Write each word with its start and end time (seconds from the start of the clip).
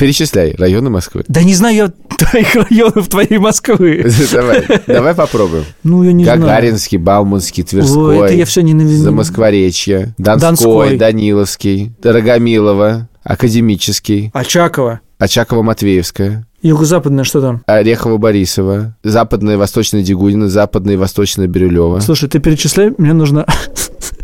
Перечисляй 0.00 0.54
районы 0.56 0.88
Москвы. 0.88 1.24
Да 1.28 1.42
не 1.42 1.54
знаю 1.54 1.76
я 1.76 1.92
твоих 2.16 2.54
районов 2.54 3.08
твоей 3.08 3.38
Москвы. 3.38 4.04
Давай, 4.32 4.64
давай 4.86 5.14
попробуем. 5.14 5.64
Ну, 5.84 6.02
я 6.02 6.12
не 6.12 6.24
знаю. 6.24 6.40
Гагаринский, 6.40 6.98
Бауманский, 6.98 7.62
Тверской. 7.62 8.18
Ой, 8.18 8.26
это 8.26 8.34
я 8.34 8.44
все 8.46 8.62
ненавижу. 8.62 9.02
Замоскворечье, 9.02 10.14
Донской, 10.18 10.40
Донской. 10.40 10.96
Даниловский, 10.96 11.92
Дорогомилово, 12.02 13.08
Академический, 13.22 14.30
Очаково. 14.32 15.00
Очаково-Матвеевская, 15.18 16.44
Юго-западное 16.62 17.24
что 17.24 17.40
там? 17.40 17.62
Орехово-Борисово, 17.66 18.94
Западная 19.02 19.54
и 19.54 19.56
Восточная 19.58 20.02
Дегудина, 20.02 20.48
Западная 20.48 20.94
и 20.94 20.96
Восточная 20.96 21.46
Бирюлева. 21.46 22.00
Слушай, 22.00 22.28
ты 22.28 22.38
перечисляй, 22.38 22.92
мне 22.96 23.12
нужно... 23.12 23.46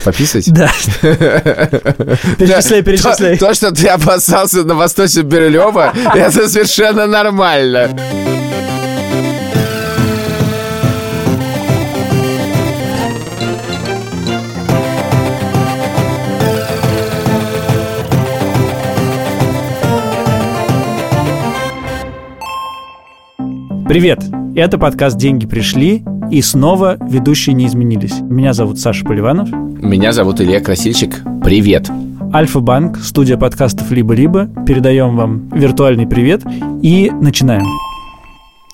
Пописать? 0.07 0.49
Да. 0.53 0.71
Перечисляй, 1.03 2.83
перечисляй. 2.83 3.37
То, 3.39 3.49
то, 3.49 3.55
что 3.55 3.73
ты 3.73 3.89
опасался 3.89 4.63
на 4.63 4.77
Восточном 4.77 5.27
Бирюлева, 5.29 5.93
это 6.15 6.49
совершенно 6.49 7.09
нормально. 7.09 7.91
Привет! 23.97 24.23
Это 24.55 24.77
подкаст 24.77 25.17
«Деньги 25.17 25.47
пришли» 25.47 26.05
и 26.31 26.43
снова 26.43 26.99
ведущие 27.09 27.55
не 27.55 27.67
изменились. 27.67 28.21
Меня 28.21 28.53
зовут 28.53 28.79
Саша 28.79 29.07
Поливанов. 29.07 29.49
Меня 29.51 30.13
зовут 30.13 30.39
Илья 30.39 30.61
Красильщик. 30.61 31.23
Привет. 31.43 31.89
Альфа-банк, 32.31 32.99
студия 32.99 33.39
подкастов 33.39 33.91
«Либо-либо». 33.91 34.51
Передаем 34.67 35.17
вам 35.17 35.49
виртуальный 35.49 36.07
привет 36.07 36.43
и 36.83 37.11
начинаем. 37.11 37.65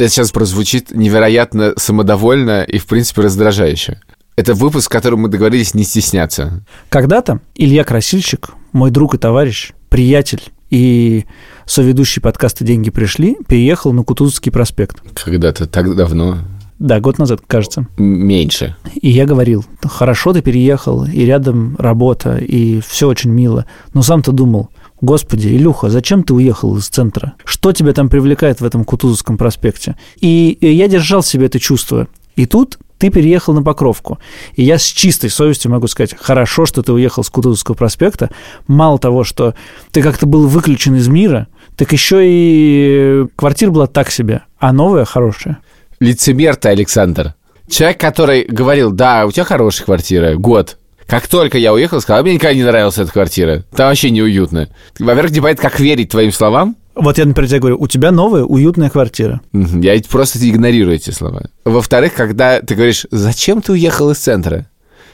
Это 0.00 0.08
сейчас 0.08 0.32
прозвучит 0.32 0.90
невероятно 0.90 1.74
самодовольно 1.76 2.64
и, 2.64 2.78
в 2.78 2.86
принципе, 2.88 3.22
раздражающе. 3.22 4.00
Это 4.34 4.54
выпуск, 4.54 4.90
в 4.90 4.92
котором 4.92 5.20
мы 5.20 5.28
договорились 5.28 5.72
не 5.72 5.84
стесняться. 5.84 6.64
Когда-то 6.88 7.38
Илья 7.54 7.84
Красильщик, 7.84 8.48
мой 8.72 8.90
друг 8.90 9.14
и 9.14 9.18
товарищ, 9.18 9.70
приятель 9.88 10.42
и 10.72 11.26
соведущий 11.66 12.22
подкаста 12.22 12.64
«Деньги 12.64 12.90
пришли», 12.90 13.36
переехал 13.46 13.92
на 13.92 14.02
Кутузовский 14.02 14.50
проспект. 14.50 15.02
Когда-то 15.14 15.66
так 15.66 15.94
давно. 15.94 16.38
Да, 16.78 16.98
год 16.98 17.18
назад, 17.18 17.42
кажется. 17.46 17.86
Меньше. 17.98 18.74
И 19.00 19.10
я 19.10 19.26
говорил, 19.26 19.64
хорошо 19.84 20.32
ты 20.32 20.40
переехал, 20.40 21.04
и 21.04 21.24
рядом 21.26 21.76
работа, 21.78 22.38
и 22.38 22.80
все 22.80 23.06
очень 23.06 23.30
мило. 23.30 23.66
Но 23.92 24.02
сам-то 24.02 24.32
думал, 24.32 24.70
господи, 25.02 25.48
Илюха, 25.48 25.90
зачем 25.90 26.24
ты 26.24 26.32
уехал 26.32 26.76
из 26.78 26.88
центра? 26.88 27.34
Что 27.44 27.72
тебя 27.72 27.92
там 27.92 28.08
привлекает 28.08 28.62
в 28.62 28.64
этом 28.64 28.84
Кутузовском 28.84 29.36
проспекте? 29.36 29.96
И 30.20 30.56
и 30.58 30.72
я 30.72 30.88
держал 30.88 31.20
в 31.20 31.26
себе 31.26 31.46
это 31.46 31.60
чувство. 31.60 32.08
И 32.34 32.46
тут 32.46 32.78
ты 33.02 33.10
переехал 33.10 33.52
на 33.52 33.64
Покровку. 33.64 34.20
И 34.54 34.62
я 34.62 34.78
с 34.78 34.84
чистой 34.84 35.28
совестью 35.28 35.72
могу 35.72 35.88
сказать, 35.88 36.14
хорошо, 36.16 36.66
что 36.66 36.84
ты 36.84 36.92
уехал 36.92 37.24
с 37.24 37.30
Кутузовского 37.30 37.74
проспекта. 37.74 38.30
Мало 38.68 38.96
того, 39.00 39.24
что 39.24 39.54
ты 39.90 40.02
как-то 40.02 40.24
был 40.24 40.46
выключен 40.46 40.94
из 40.94 41.08
мира, 41.08 41.48
так 41.76 41.90
еще 41.90 42.20
и 42.22 43.26
квартира 43.34 43.72
была 43.72 43.88
так 43.88 44.12
себе, 44.12 44.42
а 44.60 44.72
новая 44.72 45.04
хорошая. 45.04 45.58
Лицемер 45.98 46.54
ты, 46.54 46.68
Александр. 46.68 47.34
Человек, 47.68 47.98
который 47.98 48.44
говорил, 48.44 48.92
да, 48.92 49.26
у 49.26 49.32
тебя 49.32 49.42
хорошая 49.42 49.84
квартира, 49.84 50.36
год. 50.36 50.78
Как 51.08 51.26
только 51.26 51.58
я 51.58 51.72
уехал, 51.72 52.00
сказал, 52.00 52.22
мне 52.22 52.34
никогда 52.34 52.54
не 52.54 52.62
нравилась 52.62 52.98
эта 52.98 53.10
квартира. 53.10 53.64
Там 53.74 53.88
вообще 53.88 54.10
неуютно. 54.10 54.68
Во-первых, 55.00 55.32
не 55.32 55.40
понятно, 55.40 55.68
как 55.68 55.80
верить 55.80 56.10
твоим 56.10 56.30
словам. 56.30 56.76
Вот 56.94 57.18
я, 57.18 57.24
например, 57.24 57.48
тебе 57.48 57.60
говорю, 57.60 57.76
у 57.80 57.86
тебя 57.86 58.10
новая 58.10 58.44
уютная 58.44 58.90
квартира. 58.90 59.40
Я 59.52 60.00
просто 60.08 60.38
игнорирую 60.48 60.96
эти 60.96 61.10
слова. 61.10 61.44
Во-вторых, 61.64 62.14
когда 62.14 62.60
ты 62.60 62.74
говоришь, 62.74 63.06
зачем 63.10 63.62
ты 63.62 63.72
уехал 63.72 64.10
из 64.10 64.18
центра? 64.18 64.66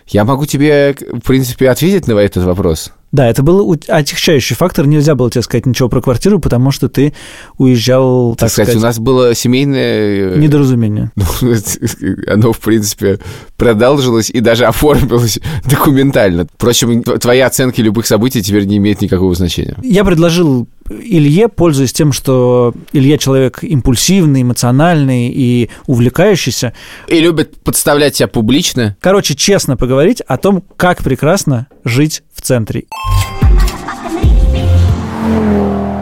Я 0.06 0.24
могу 0.24 0.46
тебе, 0.46 0.96
в 1.12 1.20
принципе, 1.20 1.70
ответить 1.70 2.08
на 2.08 2.12
этот 2.12 2.44
вопрос. 2.44 2.92
Да, 3.10 3.26
это 3.28 3.42
был 3.42 3.74
отягчающий 3.88 4.54
фактор. 4.54 4.86
Нельзя 4.86 5.14
было 5.14 5.30
тебе 5.30 5.42
сказать 5.42 5.66
ничего 5.66 5.88
про 5.88 6.00
квартиру, 6.02 6.38
потому 6.38 6.70
что 6.70 6.88
ты 6.88 7.14
уезжал, 7.56 8.32
так, 8.32 8.40
Так 8.40 8.50
сказать, 8.50 8.76
у 8.76 8.80
нас 8.80 8.98
было 8.98 9.34
семейное... 9.34 10.34
э, 10.34 10.38
недоразумение. 10.38 11.10
Ну, 11.40 11.54
оно, 12.26 12.52
в 12.52 12.58
принципе, 12.58 13.18
продолжилось 13.56 14.30
и 14.30 14.40
даже 14.40 14.64
оформилось 14.66 15.38
документально. 15.64 16.46
Впрочем, 16.52 17.02
твои 17.02 17.40
оценки 17.40 17.80
любых 17.80 18.06
событий 18.06 18.42
теперь 18.42 18.64
не 18.64 18.76
имеют 18.78 19.00
никакого 19.00 19.34
значения. 19.34 19.76
Я 19.82 20.04
предложил 20.04 20.68
Илье, 20.90 21.48
пользуясь 21.48 21.92
тем, 21.92 22.12
что 22.12 22.74
Илья 22.92 23.18
человек 23.18 23.62
импульсивный, 23.62 24.42
эмоциональный 24.42 25.28
и 25.28 25.70
увлекающийся, 25.86 26.72
И 27.08 27.20
любят 27.20 27.56
подставлять 27.62 28.16
себя 28.16 28.28
публично. 28.28 28.96
короче, 29.00 29.34
честно 29.34 29.76
поговорить 29.76 30.20
о 30.22 30.36
том, 30.38 30.62
как 30.76 31.02
прекрасно 31.02 31.66
жить 31.84 32.22
в 32.38 32.40
центре. 32.40 32.84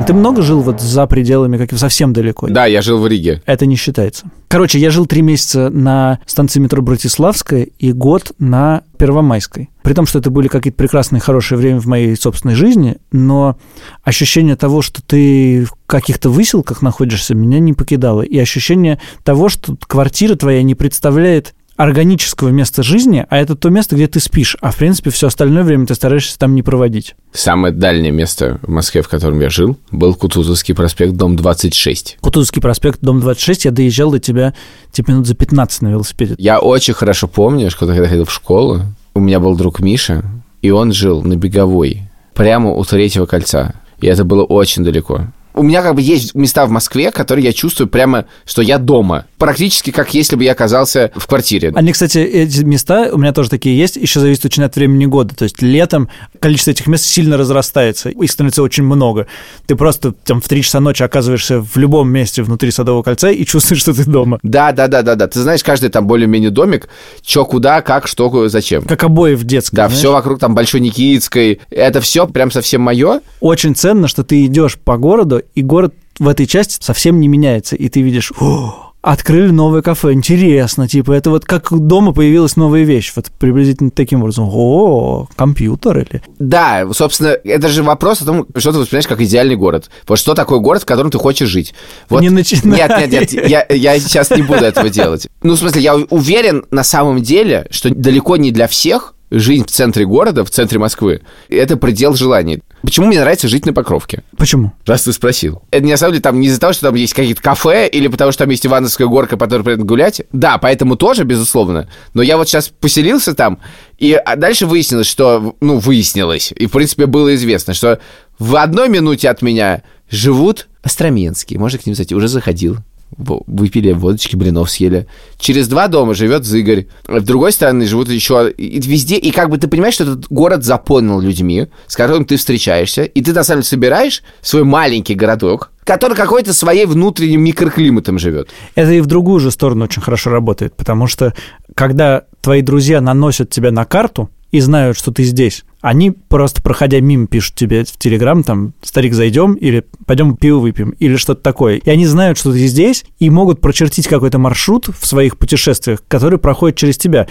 Ты 0.06 0.12
много 0.12 0.42
жил 0.42 0.60
вот 0.60 0.80
за 0.80 1.06
пределами, 1.06 1.56
как 1.56 1.76
совсем 1.76 2.12
далеко? 2.12 2.46
Да, 2.48 2.66
я 2.66 2.80
жил 2.80 3.00
в 3.00 3.06
Риге. 3.08 3.42
Это 3.44 3.66
не 3.66 3.74
считается. 3.74 4.30
Короче, 4.46 4.78
я 4.78 4.90
жил 4.90 5.06
три 5.06 5.22
месяца 5.22 5.68
на 5.70 6.20
станции 6.26 6.60
метро 6.60 6.80
Братиславская 6.80 7.66
и 7.78 7.92
год 7.92 8.30
на 8.38 8.82
Первомайской. 8.98 9.70
При 9.82 9.94
том, 9.94 10.06
что 10.06 10.20
это 10.20 10.30
были 10.30 10.46
какие-то 10.46 10.76
прекрасные, 10.76 11.18
хорошие 11.18 11.58
время 11.58 11.80
в 11.80 11.86
моей 11.86 12.14
собственной 12.14 12.54
жизни, 12.54 12.98
но 13.10 13.56
ощущение 14.04 14.54
того, 14.54 14.80
что 14.80 15.02
ты 15.02 15.64
в 15.64 15.72
каких-то 15.86 16.30
выселках 16.30 16.82
находишься, 16.82 17.34
меня 17.34 17.58
не 17.58 17.72
покидало. 17.72 18.22
И 18.22 18.38
ощущение 18.38 19.00
того, 19.24 19.48
что 19.48 19.76
квартира 19.88 20.36
твоя 20.36 20.62
не 20.62 20.76
представляет 20.76 21.54
органического 21.76 22.48
места 22.48 22.82
жизни, 22.82 23.24
а 23.28 23.36
это 23.36 23.54
то 23.54 23.68
место, 23.68 23.96
где 23.96 24.08
ты 24.08 24.20
спишь, 24.20 24.56
а 24.60 24.70
в 24.70 24.76
принципе 24.76 25.10
все 25.10 25.28
остальное 25.28 25.62
время 25.62 25.86
ты 25.86 25.94
стараешься 25.94 26.38
там 26.38 26.54
не 26.54 26.62
проводить. 26.62 27.14
Самое 27.32 27.72
дальнее 27.72 28.12
место 28.12 28.58
в 28.62 28.70
Москве, 28.70 29.02
в 29.02 29.08
котором 29.08 29.40
я 29.40 29.50
жил, 29.50 29.76
был 29.90 30.14
Кутузовский 30.14 30.74
проспект, 30.74 31.12
дом 31.12 31.36
26. 31.36 32.18
Кутузовский 32.20 32.62
проспект, 32.62 33.00
дом 33.02 33.20
26, 33.20 33.66
я 33.66 33.70
доезжал 33.70 34.10
до 34.10 34.18
тебя 34.18 34.54
типа 34.92 35.10
минут 35.10 35.26
за 35.26 35.34
15 35.34 35.82
на 35.82 35.88
велосипеде. 35.88 36.34
Я 36.38 36.58
очень 36.58 36.94
хорошо 36.94 37.28
помню, 37.28 37.70
что 37.70 37.80
когда 37.80 37.94
я 38.02 38.08
ходил 38.08 38.24
в 38.24 38.32
школу, 38.32 38.82
у 39.14 39.20
меня 39.20 39.40
был 39.40 39.56
друг 39.56 39.80
Миша, 39.80 40.24
и 40.62 40.70
он 40.70 40.92
жил 40.92 41.22
на 41.22 41.36
Беговой, 41.36 42.02
прямо 42.34 42.72
у 42.72 42.84
третьего 42.84 43.26
кольца. 43.26 43.74
И 44.00 44.06
это 44.06 44.24
было 44.24 44.44
очень 44.44 44.84
далеко. 44.84 45.26
У 45.56 45.62
меня 45.62 45.82
как 45.82 45.94
бы 45.94 46.02
есть 46.02 46.34
места 46.34 46.66
в 46.66 46.70
Москве, 46.70 47.10
которые 47.10 47.46
я 47.46 47.52
чувствую 47.54 47.88
прямо, 47.88 48.26
что 48.44 48.60
я 48.60 48.76
дома. 48.78 49.24
Практически 49.38 49.90
как 49.90 50.12
если 50.12 50.36
бы 50.36 50.44
я 50.44 50.52
оказался 50.52 51.10
в 51.16 51.26
квартире. 51.26 51.72
Они, 51.74 51.92
кстати, 51.92 52.18
эти 52.18 52.60
места 52.60 53.08
у 53.10 53.16
меня 53.16 53.32
тоже 53.32 53.48
такие 53.48 53.76
есть, 53.76 53.96
еще 53.96 54.20
зависит 54.20 54.44
очень 54.44 54.64
от 54.64 54.76
времени 54.76 55.06
года. 55.06 55.34
То 55.34 55.44
есть 55.44 55.62
летом 55.62 56.10
количество 56.40 56.72
этих 56.72 56.86
мест 56.86 57.06
сильно 57.06 57.38
разрастается, 57.38 58.10
их 58.10 58.30
становится 58.30 58.62
очень 58.62 58.84
много. 58.84 59.26
Ты 59.66 59.76
просто 59.76 60.12
там 60.12 60.42
в 60.42 60.48
3 60.48 60.62
часа 60.62 60.80
ночи 60.80 61.02
оказываешься 61.02 61.60
в 61.60 61.76
любом 61.76 62.10
месте 62.10 62.42
внутри 62.42 62.70
Садового 62.70 63.02
кольца 63.02 63.30
и 63.30 63.44
чувствуешь, 63.46 63.80
что 63.80 63.94
ты 63.94 64.04
дома. 64.04 64.38
Да, 64.42 64.72
да, 64.72 64.88
да, 64.88 65.00
да, 65.00 65.14
да. 65.14 65.26
Ты 65.26 65.40
знаешь, 65.40 65.64
каждый 65.64 65.88
там 65.88 66.06
более-менее 66.06 66.50
домик, 66.50 66.88
что 67.26 67.46
куда, 67.46 67.80
как, 67.80 68.06
что, 68.06 68.48
зачем. 68.48 68.82
Как 68.82 69.02
обои 69.04 69.34
в 69.34 69.44
детской. 69.44 69.76
Да, 69.76 69.86
знаешь? 69.88 69.98
все 69.98 70.12
вокруг 70.12 70.38
там 70.38 70.54
Большой 70.54 70.80
Никитской. 70.80 71.60
Это 71.70 72.02
все 72.02 72.26
прям 72.26 72.50
совсем 72.50 72.82
мое. 72.82 73.20
Очень 73.40 73.74
ценно, 73.74 74.06
что 74.06 74.22
ты 74.22 74.44
идешь 74.44 74.76
по 74.76 74.98
городу, 74.98 75.42
и 75.54 75.62
город 75.62 75.94
в 76.18 76.28
этой 76.28 76.46
части 76.46 76.82
совсем 76.82 77.20
не 77.20 77.28
меняется. 77.28 77.76
И 77.76 77.88
ты 77.88 78.00
видишь, 78.00 78.32
«О, 78.40 78.86
открыли 79.06 79.50
новое 79.50 79.82
кафе, 79.82 80.12
интересно, 80.12 80.88
типа, 80.88 81.12
это 81.12 81.30
вот 81.30 81.44
как 81.44 81.68
дома 81.70 82.12
появилась 82.12 82.56
новая 82.56 82.82
вещь, 82.82 83.12
вот 83.14 83.26
приблизительно 83.38 83.90
таким 83.90 84.22
образом. 84.22 84.48
О, 84.50 85.28
компьютер 85.36 85.98
или... 85.98 86.22
Да, 86.40 86.84
собственно, 86.92 87.28
это 87.28 87.68
же 87.68 87.84
вопрос 87.84 88.22
о 88.22 88.24
том, 88.24 88.46
что 88.56 88.72
ты 88.72 88.78
воспринимаешь 88.78 89.06
как 89.06 89.20
идеальный 89.20 89.54
город. 89.54 89.90
Вот 90.08 90.18
что 90.18 90.34
такое 90.34 90.58
город, 90.58 90.82
в 90.82 90.86
котором 90.86 91.10
ты 91.12 91.18
хочешь 91.18 91.48
жить? 91.48 91.72
Вот... 92.08 92.20
Не 92.20 92.30
начинай. 92.30 92.78
Нет, 92.78 93.12
нет, 93.12 93.32
нет, 93.32 93.48
я, 93.48 93.66
я 93.70 93.98
сейчас 94.00 94.30
не 94.30 94.42
буду 94.42 94.64
этого 94.64 94.90
делать. 94.90 95.28
Ну, 95.42 95.54
в 95.54 95.58
смысле, 95.58 95.82
я 95.82 95.94
уверен 95.94 96.64
на 96.72 96.82
самом 96.82 97.22
деле, 97.22 97.68
что 97.70 97.90
далеко 97.90 98.36
не 98.36 98.50
для 98.50 98.66
всех 98.66 99.14
жизнь 99.30 99.64
в 99.64 99.70
центре 99.70 100.04
города, 100.04 100.44
в 100.44 100.50
центре 100.50 100.78
Москвы, 100.78 101.22
это 101.48 101.76
предел 101.76 102.14
желаний. 102.14 102.62
Почему 102.82 103.06
мне 103.06 103.20
нравится 103.20 103.48
жить 103.48 103.66
на 103.66 103.72
Покровке? 103.72 104.22
Почему? 104.36 104.72
Раз 104.84 105.02
ты 105.04 105.12
спросил. 105.12 105.62
Это 105.70 105.84
не 105.84 105.92
на 105.92 105.96
самом 105.96 106.12
деле 106.12 106.22
там 106.22 106.38
не 106.38 106.46
из-за 106.46 106.60
того, 106.60 106.72
что 106.72 106.86
там 106.86 106.94
есть 106.94 107.14
какие-то 107.14 107.42
кафе, 107.42 107.88
или 107.88 108.06
потому 108.08 108.32
что 108.32 108.44
там 108.44 108.50
есть 108.50 108.66
Ивановская 108.66 109.06
горка, 109.06 109.36
по 109.36 109.46
которой 109.46 109.62
приятно 109.62 109.84
гулять. 109.84 110.22
Да, 110.32 110.58
поэтому 110.58 110.96
тоже, 110.96 111.24
безусловно. 111.24 111.88
Но 112.14 112.22
я 112.22 112.36
вот 112.36 112.48
сейчас 112.48 112.68
поселился 112.68 113.34
там, 113.34 113.58
и 113.98 114.12
а 114.12 114.36
дальше 114.36 114.66
выяснилось, 114.66 115.06
что... 115.08 115.56
Ну, 115.60 115.78
выяснилось, 115.78 116.52
и, 116.54 116.66
в 116.66 116.70
принципе, 116.72 117.06
было 117.06 117.34
известно, 117.34 117.74
что 117.74 117.98
в 118.38 118.56
одной 118.56 118.88
минуте 118.88 119.30
от 119.30 119.42
меня 119.42 119.82
живут 120.10 120.68
Остроменские. 120.86 121.58
Можно 121.58 121.80
к 121.80 121.86
ним 121.86 121.96
зайти? 121.96 122.14
Уже 122.14 122.28
заходил. 122.28 122.76
Выпили 123.16 123.92
водочки, 123.92 124.36
блинов 124.36 124.70
съели. 124.70 125.06
Через 125.38 125.68
два 125.68 125.88
дома 125.88 126.14
живет 126.14 126.44
Зыгорь. 126.44 126.86
В 127.06 127.24
другой 127.24 127.52
стороне 127.52 127.86
живут 127.86 128.08
еще 128.08 128.50
и 128.50 128.80
везде. 128.80 129.16
И 129.16 129.30
как 129.30 129.50
бы 129.50 129.58
ты 129.58 129.68
понимаешь, 129.68 129.94
что 129.94 130.04
этот 130.04 130.28
город 130.28 130.64
заполнил 130.64 131.20
людьми, 131.20 131.68
с 131.86 131.96
которыми 131.96 132.24
ты 132.24 132.36
встречаешься, 132.36 133.04
и 133.04 133.22
ты 133.22 133.32
на 133.32 133.44
самом 133.44 133.62
деле 133.62 133.68
собираешь 133.68 134.22
свой 134.42 134.64
маленький 134.64 135.14
городок, 135.14 135.70
который 135.84 136.16
какой-то 136.16 136.52
своей 136.52 136.86
внутренним 136.86 137.42
микроклиматом 137.42 138.18
живет. 138.18 138.50
Это 138.74 138.92
и 138.92 139.00
в 139.00 139.06
другую 139.06 139.40
же 139.40 139.50
сторону 139.50 139.84
очень 139.84 140.02
хорошо 140.02 140.30
работает, 140.30 140.76
потому 140.76 141.06
что 141.06 141.34
когда 141.74 142.24
твои 142.40 142.62
друзья 142.62 143.00
наносят 143.00 143.50
тебя 143.50 143.70
на 143.70 143.84
карту 143.84 144.30
и 144.50 144.60
знают, 144.60 144.98
что 144.98 145.12
ты 145.12 145.24
здесь, 145.24 145.64
они 145.86 146.10
просто, 146.10 146.62
проходя 146.62 146.98
мимо, 146.98 147.28
пишут 147.28 147.54
тебе 147.54 147.84
в 147.84 147.96
Телеграм, 147.96 148.42
там, 148.42 148.74
старик, 148.82 149.14
зайдем, 149.14 149.54
или 149.54 149.84
пойдем 150.04 150.36
пиво 150.36 150.58
выпьем, 150.58 150.90
или 150.98 151.14
что-то 151.14 151.42
такое. 151.42 151.76
И 151.76 151.88
они 151.88 152.06
знают, 152.06 152.38
что 152.38 152.50
ты 152.50 152.66
здесь, 152.66 153.04
и 153.20 153.30
могут 153.30 153.60
прочертить 153.60 154.08
какой-то 154.08 154.40
маршрут 154.40 154.88
в 154.88 155.06
своих 155.06 155.38
путешествиях, 155.38 156.02
который 156.08 156.40
проходит 156.40 156.76
через 156.76 156.98
тебя. 156.98 157.28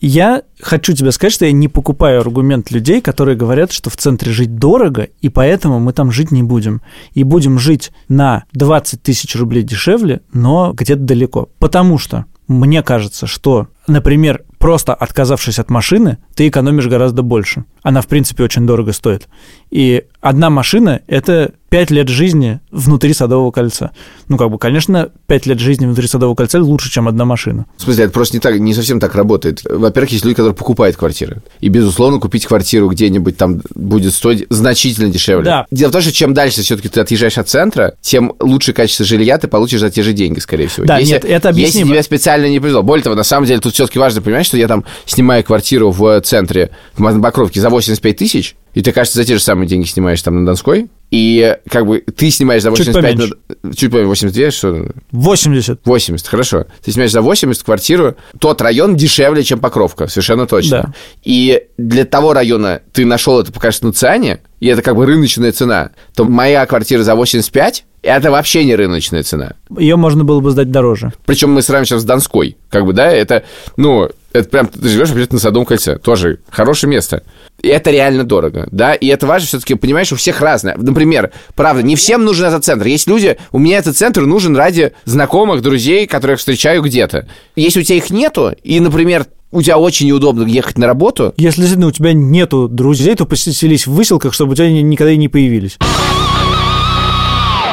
Я 0.00 0.44
хочу 0.60 0.92
тебе 0.92 1.10
сказать, 1.10 1.32
что 1.32 1.46
я 1.46 1.50
не 1.50 1.66
покупаю 1.66 2.20
аргумент 2.20 2.70
людей, 2.70 3.00
которые 3.00 3.36
говорят, 3.36 3.72
что 3.72 3.90
в 3.90 3.96
центре 3.96 4.30
жить 4.30 4.54
дорого, 4.54 5.08
и 5.20 5.28
поэтому 5.28 5.80
мы 5.80 5.92
там 5.92 6.12
жить 6.12 6.30
не 6.30 6.44
будем. 6.44 6.82
И 7.14 7.24
будем 7.24 7.58
жить 7.58 7.90
на 8.06 8.44
20 8.52 9.02
тысяч 9.02 9.34
рублей 9.34 9.64
дешевле, 9.64 10.20
но 10.32 10.72
где-то 10.74 11.00
далеко. 11.00 11.48
Потому 11.58 11.98
что 11.98 12.26
мне 12.46 12.84
кажется, 12.84 13.26
что, 13.26 13.66
например, 13.88 14.44
просто 14.60 14.92
отказавшись 14.92 15.58
от 15.58 15.70
машины, 15.70 16.18
ты 16.34 16.46
экономишь 16.46 16.86
гораздо 16.86 17.22
больше. 17.22 17.64
Она, 17.82 18.02
в 18.02 18.06
принципе, 18.06 18.44
очень 18.44 18.66
дорого 18.66 18.92
стоит. 18.92 19.26
И 19.70 20.04
одна 20.20 20.50
машина– 20.50 21.00
это 21.06 21.54
5 21.70 21.90
лет 21.92 22.08
жизни 22.08 22.60
внутри 22.70 23.14
Садового 23.14 23.52
кольца. 23.52 23.92
Ну, 24.28 24.36
как 24.36 24.50
бы, 24.50 24.58
конечно, 24.58 25.10
5 25.26 25.46
лет 25.46 25.60
жизни 25.60 25.86
внутри 25.86 26.08
Садового 26.08 26.34
кольца 26.34 26.60
лучше, 26.60 26.90
чем 26.90 27.08
одна 27.08 27.24
машина. 27.24 27.66
В 27.76 27.82
смысле, 27.82 28.04
это 28.04 28.12
просто 28.12 28.36
не, 28.36 28.40
так, 28.40 28.58
не 28.58 28.74
совсем 28.74 28.98
так 29.00 29.14
работает. 29.14 29.62
Во-первых, 29.64 30.10
есть 30.10 30.24
люди, 30.24 30.34
которые 30.34 30.54
покупают 30.54 30.96
квартиры. 30.96 31.42
И, 31.60 31.68
безусловно, 31.68 32.18
купить 32.18 32.44
квартиру 32.46 32.88
где-нибудь 32.88 33.36
там 33.36 33.62
будет 33.74 34.12
стоить 34.12 34.46
значительно 34.50 35.08
дешевле. 35.08 35.44
Да. 35.44 35.66
Дело 35.70 35.90
в 35.90 35.92
том, 35.92 36.02
что 36.02 36.12
чем 36.12 36.34
дальше 36.34 36.62
все-таки 36.62 36.88
ты 36.88 37.00
отъезжаешь 37.00 37.38
от 37.38 37.48
центра, 37.48 37.94
тем 38.00 38.34
лучше 38.40 38.72
качество 38.72 39.06
жилья 39.06 39.38
ты 39.38 39.46
получишь 39.46 39.80
за 39.80 39.90
те 39.90 40.02
же 40.02 40.12
деньги, 40.12 40.40
скорее 40.40 40.66
всего. 40.66 40.86
Да, 40.86 40.98
если, 40.98 41.14
нет, 41.14 41.24
это 41.24 41.50
объяснимо. 41.50 41.86
Если 41.86 41.92
тебе 41.92 42.02
специально 42.02 42.46
не 42.46 42.58
повезло. 42.58 42.82
Более 42.82 43.04
того, 43.04 43.14
на 43.14 43.22
самом 43.22 43.46
деле, 43.46 43.60
тут 43.60 43.74
все-таки 43.74 44.00
важно 44.00 44.20
понимать, 44.20 44.44
что 44.44 44.56
я 44.56 44.66
там 44.66 44.84
снимаю 45.06 45.44
квартиру 45.44 45.92
в 45.92 46.20
центре, 46.22 46.70
в 46.96 47.20
Покровке 47.20 47.60
за 47.60 47.70
85 47.70 48.16
тысяч, 48.16 48.56
и 48.74 48.82
ты, 48.82 48.92
кажется, 48.92 49.18
за 49.18 49.24
те 49.24 49.34
же 49.34 49.42
самые 49.42 49.66
деньги 49.66 49.86
снимаешь 49.86 50.22
там 50.22 50.36
на 50.36 50.46
Донской, 50.46 50.88
и 51.10 51.56
как 51.68 51.86
бы 51.86 52.00
ты 52.00 52.30
снимаешь 52.30 52.62
за 52.62 52.70
85... 52.70 53.18
Чуть 53.18 53.30
на... 53.62 53.74
Чуть 53.74 53.90
поменьше. 53.90 54.08
82, 54.08 54.50
что? 54.50 54.86
80. 55.10 55.80
80, 55.84 56.26
хорошо. 56.26 56.66
Ты 56.84 56.92
снимаешь 56.92 57.10
за 57.10 57.20
80 57.20 57.62
квартиру, 57.62 58.16
тот 58.38 58.60
район 58.62 58.96
дешевле, 58.96 59.42
чем 59.42 59.58
Покровка, 59.58 60.06
совершенно 60.06 60.46
точно. 60.46 60.82
Да. 60.82 60.94
И 61.24 61.64
для 61.78 62.04
того 62.04 62.32
района 62.32 62.80
ты 62.92 63.04
нашел 63.04 63.40
это 63.40 63.52
по 63.52 63.60
качественной 63.60 63.92
цене, 63.92 64.40
и 64.60 64.68
это 64.68 64.82
как 64.82 64.94
бы 64.94 65.06
рыночная 65.06 65.52
цена, 65.52 65.90
то 66.14 66.24
моя 66.24 66.64
квартира 66.66 67.02
за 67.02 67.14
85 67.14 67.84
это 68.02 68.30
вообще 68.30 68.64
не 68.64 68.74
рыночная 68.74 69.22
цена. 69.22 69.52
Ее 69.78 69.96
можно 69.96 70.24
было 70.24 70.40
бы 70.40 70.50
сдать 70.50 70.70
дороже. 70.70 71.12
Причем 71.26 71.52
мы 71.52 71.62
сравним 71.62 71.86
сейчас 71.86 72.02
с 72.02 72.04
Донской. 72.04 72.56
Как 72.70 72.84
бы, 72.86 72.92
да, 72.92 73.10
это, 73.10 73.44
ну, 73.76 74.08
это 74.32 74.48
прям 74.48 74.68
ты 74.68 74.88
живешь 74.88 75.10
вообще 75.10 75.26
на 75.30 75.38
Садовом 75.38 75.66
кольце. 75.66 75.98
Тоже 75.98 76.38
хорошее 76.50 76.90
место. 76.90 77.22
И 77.60 77.68
это 77.68 77.90
реально 77.90 78.24
дорого, 78.24 78.68
да, 78.70 78.94
и 78.94 79.06
это 79.08 79.26
важно 79.26 79.46
все-таки, 79.46 79.74
понимаешь, 79.74 80.12
у 80.12 80.16
всех 80.16 80.40
разное. 80.40 80.76
Например, 80.76 81.30
правда, 81.54 81.82
не 81.82 81.94
всем 81.94 82.24
нужен 82.24 82.46
этот 82.46 82.64
центр. 82.64 82.86
Есть 82.86 83.06
люди, 83.06 83.36
у 83.52 83.58
меня 83.58 83.78
этот 83.78 83.96
центр 83.96 84.22
нужен 84.22 84.56
ради 84.56 84.92
знакомых, 85.04 85.60
друзей, 85.60 86.06
которых 86.06 86.38
встречаю 86.38 86.82
где-то. 86.82 87.28
Если 87.56 87.80
у 87.80 87.82
тебя 87.82 87.96
их 87.96 88.10
нету, 88.10 88.54
и, 88.62 88.80
например, 88.80 89.26
у 89.52 89.62
тебя 89.62 89.78
очень 89.78 90.06
неудобно 90.06 90.44
ехать 90.44 90.78
на 90.78 90.86
работу. 90.86 91.34
Если 91.36 91.60
действительно 91.60 91.88
у 91.88 91.92
тебя 91.92 92.12
нету 92.12 92.68
друзей, 92.68 93.14
то 93.16 93.26
поселись 93.26 93.86
в 93.86 93.92
выселках, 93.92 94.32
чтобы 94.32 94.52
у 94.52 94.54
тебя 94.54 94.70
никогда 94.70 95.12
и 95.12 95.16
не 95.16 95.28
появились. 95.28 95.76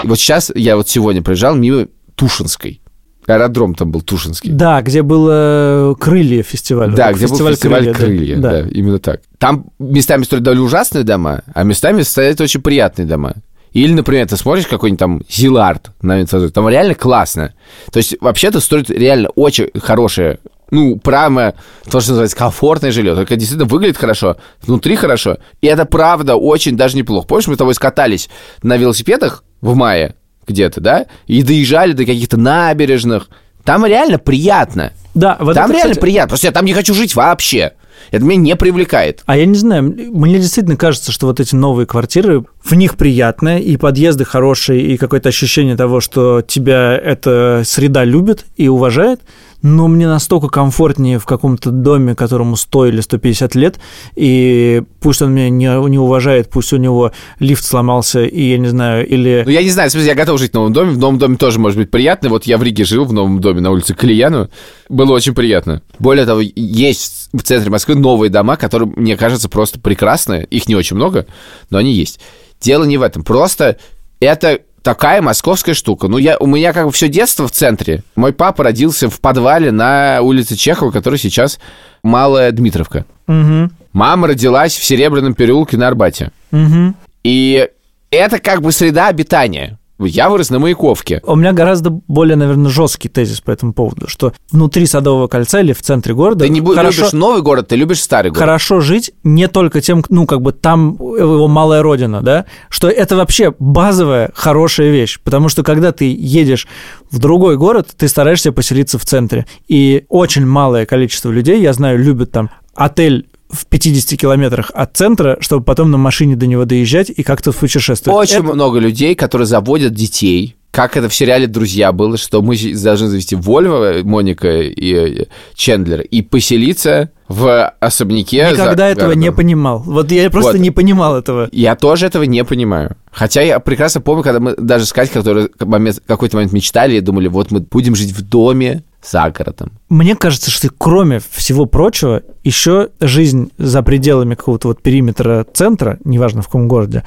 Вот 0.04 0.20
сейчас, 0.20 0.52
я 0.56 0.76
вот 0.76 0.90
сегодня 0.90 1.22
проезжал 1.22 1.56
мимо 1.56 1.88
Тушинской. 2.16 2.82
Аэродром 3.28 3.76
там 3.76 3.92
был 3.92 4.02
Тушинский. 4.02 4.52
Да, 4.52 4.82
где 4.82 5.02
было 5.02 5.96
крылья 6.00 6.44
фестиваль. 6.44 6.94
Да, 6.94 7.12
где 7.12 7.28
фестиваль 7.28 7.52
был 7.52 7.56
фестиваль 7.56 7.94
крылья, 7.94 7.94
крылья 7.94 8.38
да. 8.38 8.52
да, 8.52 8.70
именно 8.70 9.00
так. 9.00 9.22
Там 9.38 9.66
местами 9.80 10.24
строят 10.24 10.44
довольно 10.44 10.64
ужасные 10.64 11.04
дома, 11.04 11.42
а 11.54 11.64
местами 11.64 12.04
стоят 12.04 12.40
очень 12.40 12.62
приятные 12.62 13.06
дома. 13.06 13.34
Или, 13.74 13.92
например, 13.92 14.28
ты 14.28 14.38
смотришь 14.38 14.66
какой-нибудь 14.66 15.00
там 15.00 15.22
Зилард 15.30 15.92
на 16.02 16.26
там 16.26 16.70
реально 16.70 16.96
классно. 16.96 17.54
То 17.92 17.98
есть, 17.98 18.16
вообще-то 18.22 18.62
строят 18.62 18.90
реально 18.90 19.30
очень 19.36 19.70
хорошее 19.78 20.40
ну, 20.72 20.98
прямо 20.98 21.54
то, 21.86 22.00
что 22.00 22.12
называется 22.12 22.36
комфортное 22.36 22.92
жилье, 22.92 23.16
только 23.16 23.36
действительно 23.36 23.70
выглядит 23.70 23.98
хорошо, 23.98 24.38
внутри 24.62 24.96
хорошо, 24.96 25.38
и 25.62 25.68
это 25.68 25.86
правда 25.86 26.36
очень 26.36 26.76
даже 26.76 26.98
неплохо. 26.98 27.28
Помнишь, 27.28 27.48
мы 27.48 27.56
с 27.56 27.58
тобой 27.58 27.74
скатались 27.74 28.30
на 28.64 28.76
велосипедах 28.78 29.44
в 29.62 29.75
мае 29.75 30.15
где-то, 30.48 30.81
да, 30.81 31.06
и 31.27 31.44
доезжали 31.44 31.92
до 31.92 32.06
каких-то 32.06 32.38
набережных, 32.38 33.30
там 33.63 33.86
реально 33.86 34.18
приятно. 34.18 34.94
Да, 35.13 35.36
вот 35.39 35.56
там 35.56 35.65
это, 35.65 35.74
реально 35.74 35.92
кстати... 35.92 36.00
приятно. 36.00 36.30
Просто 36.30 36.48
я 36.48 36.51
там 36.54 36.65
не 36.65 36.74
хочу 36.74 36.94
жить 36.94 37.15
вообще. 37.15 37.74
Это 38.12 38.24
меня 38.24 38.42
не 38.42 38.56
привлекает. 38.56 39.24
А 39.25 39.36
я 39.36 39.45
не 39.45 39.56
знаю, 39.56 39.83
мне 39.83 40.38
действительно 40.38 40.77
кажется, 40.77 41.12
что 41.12 41.27
вот 41.27 41.39
эти 41.39 41.56
новые 41.56 41.86
квартиры, 41.86 42.45
в 42.63 42.74
них 42.75 42.95
приятно, 42.95 43.59
и 43.59 43.75
подъезды 43.75 44.24
хорошие, 44.24 44.81
и 44.81 44.98
какое-то 44.98 45.30
ощущение 45.30 45.75
того, 45.75 46.00
что 46.00 46.42
тебя 46.42 46.95
эта 46.95 47.63
среда 47.65 48.06
любит 48.06 48.45
и 48.56 48.68
уважает 48.68 49.21
но 49.62 49.88
мне 49.88 50.07
настолько 50.07 50.48
комфортнее 50.48 51.19
в 51.19 51.25
каком-то 51.25 51.71
доме, 51.71 52.15
которому 52.15 52.56
100 52.56 52.86
или 52.88 53.01
150 53.01 53.56
лет, 53.56 53.80
и 54.15 54.83
пусть 55.00 55.21
он 55.21 55.33
меня 55.33 55.50
не, 55.50 55.89
не 55.89 55.98
уважает, 55.98 56.50
пусть 56.50 56.74
у 56.74 56.77
него 56.77 57.12
лифт 57.39 57.65
сломался, 57.65 58.24
и 58.24 58.50
я 58.50 58.57
не 58.57 58.68
знаю, 58.68 59.07
или... 59.07 59.44
Ну, 59.45 59.51
я 59.51 59.63
не 59.63 59.69
знаю, 59.69 59.89
в 59.89 59.92
смысле, 59.92 60.09
я 60.09 60.15
готов 60.15 60.39
жить 60.39 60.51
в 60.51 60.54
новом 60.54 60.74
доме, 60.74 60.92
в 60.92 60.98
новом 60.98 61.18
доме 61.18 61.38
тоже 61.38 61.59
может 61.59 61.77
быть 61.77 61.92
приятно, 61.92 62.30
вот 62.30 62.45
я 62.45 62.57
в 62.57 62.63
Риге 62.63 62.86
жил 62.86 63.06
в 63.06 63.13
новом 63.13 63.42
доме 63.42 63.62
на 63.62 63.71
улице 63.71 63.94
Калияну, 63.94 64.50
было 64.89 65.13
очень 65.13 65.33
приятно. 65.33 65.81
Более 66.00 66.25
того, 66.25 66.42
есть 66.42 67.30
в 67.33 67.42
центре 67.42 67.69
Москвы 67.71 67.95
новые 67.95 68.30
дома, 68.30 68.57
которые, 68.57 68.92
мне 68.95 69.18
кажется, 69.18 69.50
просто 69.50 69.80
прекрасные, 69.80 70.45
их 70.45 70.68
не 70.68 70.75
очень 70.75 70.95
много, 70.95 71.25
но 71.69 71.77
они 71.77 71.94
есть. 71.94 72.19
Дело 72.62 72.83
не 72.83 72.98
в 72.98 73.01
этом, 73.01 73.24
просто 73.24 73.77
это 74.19 74.59
такая 74.88 75.22
московская 75.22 75.74
штука. 75.74 76.07
Ну, 76.07 76.18
я, 76.18 76.38
у 76.38 76.48
меня 76.48 76.72
как 76.72 76.86
бы 76.86 76.94
все 76.94 77.10
детство 77.10 77.45
в 77.45 77.51
центре. 77.51 78.04
Мой 78.16 78.31
папа 78.31 78.63
родился 78.63 79.10
в 79.10 79.19
подвале 79.19 79.69
на 79.69 80.22
улице 80.22 80.56
Чехова, 80.56 80.92
который 80.92 81.19
сейчас 81.19 81.60
Малая 82.04 82.54
Дмитровка. 82.54 83.06
Угу. 83.28 83.69
Мама 83.92 84.28
родилась 84.30 84.78
в 84.78 84.86
Серебряном 84.86 85.34
переулке 85.34 85.75
на 85.75 85.89
Арбате. 85.89 86.31
Угу. 86.54 86.94
И 87.25 87.68
это 88.12 88.39
как 88.39 88.62
бы 88.62 88.72
среда 88.72 89.07
обитания. 89.10 89.78
Я 90.00 90.30
вырос 90.30 90.50
на 90.52 90.60
Маяковке. 90.60 91.22
У 91.24 91.36
меня 91.36 91.54
гораздо 91.54 91.90
более, 91.90 92.36
наверное, 92.36 92.69
жесткий 92.69 93.10
тезис 93.10 93.42
по 93.42 93.52
этому 93.52 93.74
поводу, 93.74 94.07
что 94.07 94.33
внутри 94.52 94.86
Садового 94.86 95.28
кольца 95.28 95.60
или 95.60 95.74
в 95.74 95.81
центре 95.81 96.14
города... 96.14 96.45
Ты 96.45 96.50
не 96.50 96.62
хорошо, 96.62 97.02
любишь 97.02 97.14
новый 97.14 97.42
город, 97.42 97.69
ты 97.69 97.76
любишь 97.76 98.02
старый 98.02 98.30
город. 98.30 98.40
Хорошо 98.40 98.80
жить 98.80 99.12
не 99.24 99.48
только 99.48 99.81
тем, 99.81 100.04
ну, 100.10 100.28
как 100.28 100.42
бы 100.42 100.52
там 100.52 100.98
его 101.00 101.48
малая 101.48 101.81
родина, 101.81 102.21
да, 102.21 102.45
что 102.69 102.90
это 102.90 103.16
вообще 103.16 103.54
базовая 103.57 104.31
хорошая 104.36 104.92
вещь, 104.92 105.19
потому 105.24 105.50
что 105.50 105.64
когда 105.64 105.92
ты 105.92 106.14
едешь 106.14 106.68
в 107.10 107.18
другой 107.18 107.57
город, 107.57 107.90
ты 107.98 108.07
стараешься 108.07 108.52
поселиться 108.52 109.00
в 109.00 109.06
центре. 109.06 109.48
И 109.68 110.06
очень 110.10 110.45
малое 110.45 110.86
количество 110.86 111.31
людей, 111.31 111.60
я 111.62 111.74
знаю, 111.74 111.98
любят 111.98 112.31
там 112.31 112.52
отель 112.76 113.28
в 113.49 113.66
50 113.66 114.19
километрах 114.19 114.71
от 114.73 114.95
центра, 114.95 115.37
чтобы 115.39 115.63
потом 115.63 115.92
на 115.92 115.97
машине 115.97 116.35
до 116.35 116.47
него 116.47 116.66
доезжать 116.66 117.09
и 117.09 117.23
как-то 117.23 117.51
путешествовать. 117.51 118.30
Очень 118.30 118.44
это... 118.44 118.54
много 118.54 118.80
людей, 118.80 119.16
которые 119.16 119.45
заводят 119.45 119.94
детей, 119.94 120.56
как 120.71 120.95
это 120.95 121.09
в 121.09 121.16
сериале 121.16 121.47
«Друзья» 121.47 121.92
было, 121.92 122.18
что 122.18 122.42
мы 122.44 122.56
должны 122.56 123.07
завести 123.07 123.35
Вольво, 123.35 123.95
Моника 124.04 124.59
и 124.61 125.25
Чендлер, 125.56 126.01
и 126.01 126.21
поселиться 126.21 127.09
в 127.27 127.73
особняке. 127.80 128.49
Никогда 128.51 128.87
этого 128.87 129.07
городом. 129.07 129.21
не 129.21 129.31
понимал. 129.31 129.80
Вот 129.80 130.11
я 130.11 130.30
просто 130.30 130.51
вот. 130.51 130.59
не 130.59 130.69
понимал 130.69 131.18
этого. 131.18 131.49
Я 131.51 131.75
тоже 131.75 132.06
этого 132.06 132.23
не 132.23 132.44
понимаю. 132.44 132.95
Хотя 133.11 133.42
я 133.42 133.59
прекрасно 133.59 134.01
помню, 134.01 134.23
когда 134.23 134.39
мы 134.39 134.56
даже 134.56 134.85
с 134.85 134.94
Катей, 134.94 135.13
которые 135.13 135.47
какой-то 135.47 136.37
момент 136.37 136.54
мечтали 136.54 136.97
и 136.97 137.01
думали, 137.01 137.27
вот 137.27 137.49
мы 137.49 137.61
будем 137.61 137.95
жить 137.95 138.11
в 138.11 138.21
доме, 138.21 138.83
за 139.09 139.30
городом. 139.30 139.71
Мне 139.90 140.16
кажется, 140.16 140.52
что 140.52 140.69
кроме 140.69 141.21
всего 141.31 141.66
прочего, 141.66 142.23
еще 142.44 142.90
жизнь 142.99 143.52
за 143.57 143.81
пределами 143.83 144.35
какого-то 144.35 144.69
вот 144.69 144.81
периметра 144.81 145.45
центра, 145.54 145.97
неважно 146.04 146.42
в 146.42 146.45
каком 146.45 146.68
городе, 146.68 147.04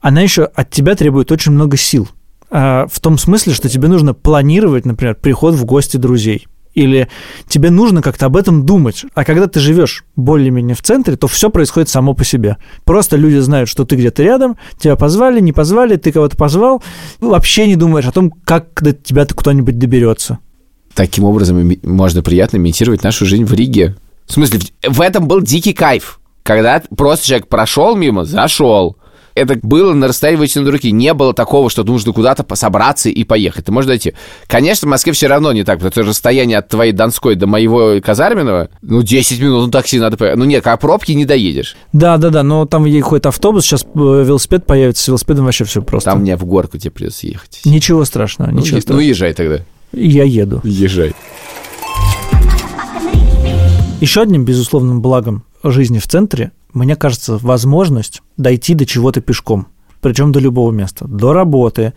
она 0.00 0.20
еще 0.20 0.44
от 0.44 0.70
тебя 0.70 0.94
требует 0.94 1.30
очень 1.30 1.52
много 1.52 1.76
сил. 1.76 2.08
А, 2.50 2.86
в 2.90 3.00
том 3.00 3.18
смысле, 3.18 3.54
что 3.54 3.68
тебе 3.68 3.88
нужно 3.88 4.14
планировать, 4.14 4.84
например, 4.84 5.14
приход 5.14 5.54
в 5.54 5.64
гости 5.64 5.96
друзей 5.96 6.46
или 6.74 7.08
тебе 7.48 7.70
нужно 7.70 8.02
как-то 8.02 8.26
об 8.26 8.36
этом 8.36 8.64
думать. 8.64 9.04
А 9.14 9.24
когда 9.24 9.46
ты 9.46 9.60
живешь 9.60 10.04
более-менее 10.16 10.74
в 10.74 10.82
центре, 10.82 11.16
то 11.16 11.26
все 11.26 11.50
происходит 11.50 11.88
само 11.88 12.14
по 12.14 12.24
себе. 12.24 12.56
Просто 12.84 13.16
люди 13.16 13.38
знают, 13.38 13.68
что 13.68 13.84
ты 13.84 13.96
где-то 13.96 14.22
рядом, 14.22 14.56
тебя 14.78 14.96
позвали, 14.96 15.40
не 15.40 15.52
позвали, 15.52 15.96
ты 15.96 16.12
кого-то 16.12 16.36
позвал, 16.36 16.82
вообще 17.20 17.66
не 17.66 17.76
думаешь 17.76 18.06
о 18.06 18.12
том, 18.12 18.30
как 18.30 18.82
до 18.82 18.92
тебя 18.92 19.26
кто-нибудь 19.26 19.78
доберется. 19.78 20.38
Таким 20.94 21.24
образом 21.24 21.72
можно 21.82 22.22
приятно 22.22 22.58
имитировать 22.58 23.02
нашу 23.02 23.26
жизнь 23.26 23.44
в 23.44 23.52
Риге. 23.52 23.96
В 24.26 24.32
смысле, 24.32 24.60
в 24.86 25.00
этом 25.00 25.26
был 25.26 25.40
дикий 25.40 25.72
кайф. 25.72 26.20
Когда 26.42 26.82
просто 26.96 27.26
человек 27.26 27.48
прошел 27.48 27.94
мимо, 27.94 28.24
зашел, 28.24 28.96
это 29.34 29.58
было 29.62 29.94
на 29.94 30.08
расстоянии 30.08 30.40
вытянутой 30.40 30.72
руки. 30.72 30.92
Не 30.92 31.14
было 31.14 31.32
такого, 31.32 31.70
что 31.70 31.84
нужно 31.84 32.12
куда-то 32.12 32.44
собраться 32.54 33.08
и 33.08 33.24
поехать. 33.24 33.66
Ты 33.66 33.72
можешь 33.72 33.88
дойти. 33.88 34.14
Конечно, 34.46 34.86
в 34.86 34.90
Москве 34.90 35.12
все 35.12 35.26
равно 35.26 35.52
не 35.52 35.64
так, 35.64 35.78
потому 35.78 35.92
что 35.92 36.02
расстояние 36.02 36.58
от 36.58 36.68
твоей 36.68 36.92
Донской 36.92 37.34
до 37.34 37.46
моего 37.46 38.00
Казарменного, 38.02 38.68
ну, 38.82 39.02
10 39.02 39.40
минут, 39.40 39.66
ну, 39.66 39.70
такси 39.70 39.98
надо 39.98 40.16
поехать. 40.16 40.38
Ну, 40.38 40.44
нет, 40.44 40.66
а 40.66 40.76
пробки 40.76 41.12
не 41.12 41.24
доедешь. 41.24 41.76
Да, 41.92 42.16
да, 42.18 42.30
да, 42.30 42.42
но 42.42 42.66
там 42.66 42.82
ходит 43.02 43.26
автобус, 43.26 43.64
сейчас 43.64 43.84
э, 43.84 43.98
велосипед 43.98 44.66
появится, 44.66 45.04
с 45.04 45.08
велосипедом 45.08 45.46
вообще 45.46 45.64
все 45.64 45.82
просто. 45.82 46.10
Там 46.10 46.20
мне 46.20 46.36
в 46.36 46.44
горку 46.44 46.78
тебе 46.78 46.90
придется 46.90 47.26
ехать. 47.26 47.60
Ничего 47.64 48.04
страшного, 48.04 48.50
ну, 48.50 48.58
ничего 48.58 48.76
ну, 48.76 48.82
страшного. 48.82 49.00
Ну, 49.00 49.08
езжай 49.08 49.32
тогда. 49.32 49.60
Я 49.92 50.24
еду. 50.24 50.60
Езжай. 50.64 51.14
Еще 54.00 54.22
одним 54.22 54.44
безусловным 54.44 55.00
благом 55.00 55.44
жизни 55.62 55.98
в 55.98 56.08
центре 56.08 56.52
мне 56.74 56.96
кажется, 56.96 57.38
возможность 57.38 58.22
дойти 58.36 58.74
до 58.74 58.86
чего-то 58.86 59.20
пешком. 59.20 59.66
Причем 60.00 60.32
до 60.32 60.40
любого 60.40 60.72
места. 60.72 61.06
До 61.06 61.32
работы, 61.32 61.92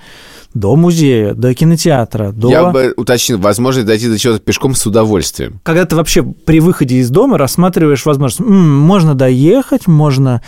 до 0.53 0.75
музея, 0.75 1.33
до 1.33 1.55
кинотеатра, 1.55 2.31
до... 2.31 2.49
Я 2.51 2.65
бы 2.65 2.93
уточнил, 2.95 3.39
возможность 3.39 3.87
дойти 3.87 4.07
до 4.07 4.19
чего-то 4.19 4.39
пешком 4.39 4.75
с 4.75 4.85
удовольствием. 4.85 5.59
Когда 5.63 5.85
ты 5.85 5.95
вообще 5.95 6.21
при 6.21 6.59
выходе 6.59 6.97
из 6.97 7.09
дома 7.09 7.39
рассматриваешь 7.39 8.05
возможность, 8.05 8.41
м-м, 8.41 8.79
можно 8.79 9.15
доехать, 9.15 9.87
можно 9.87 10.43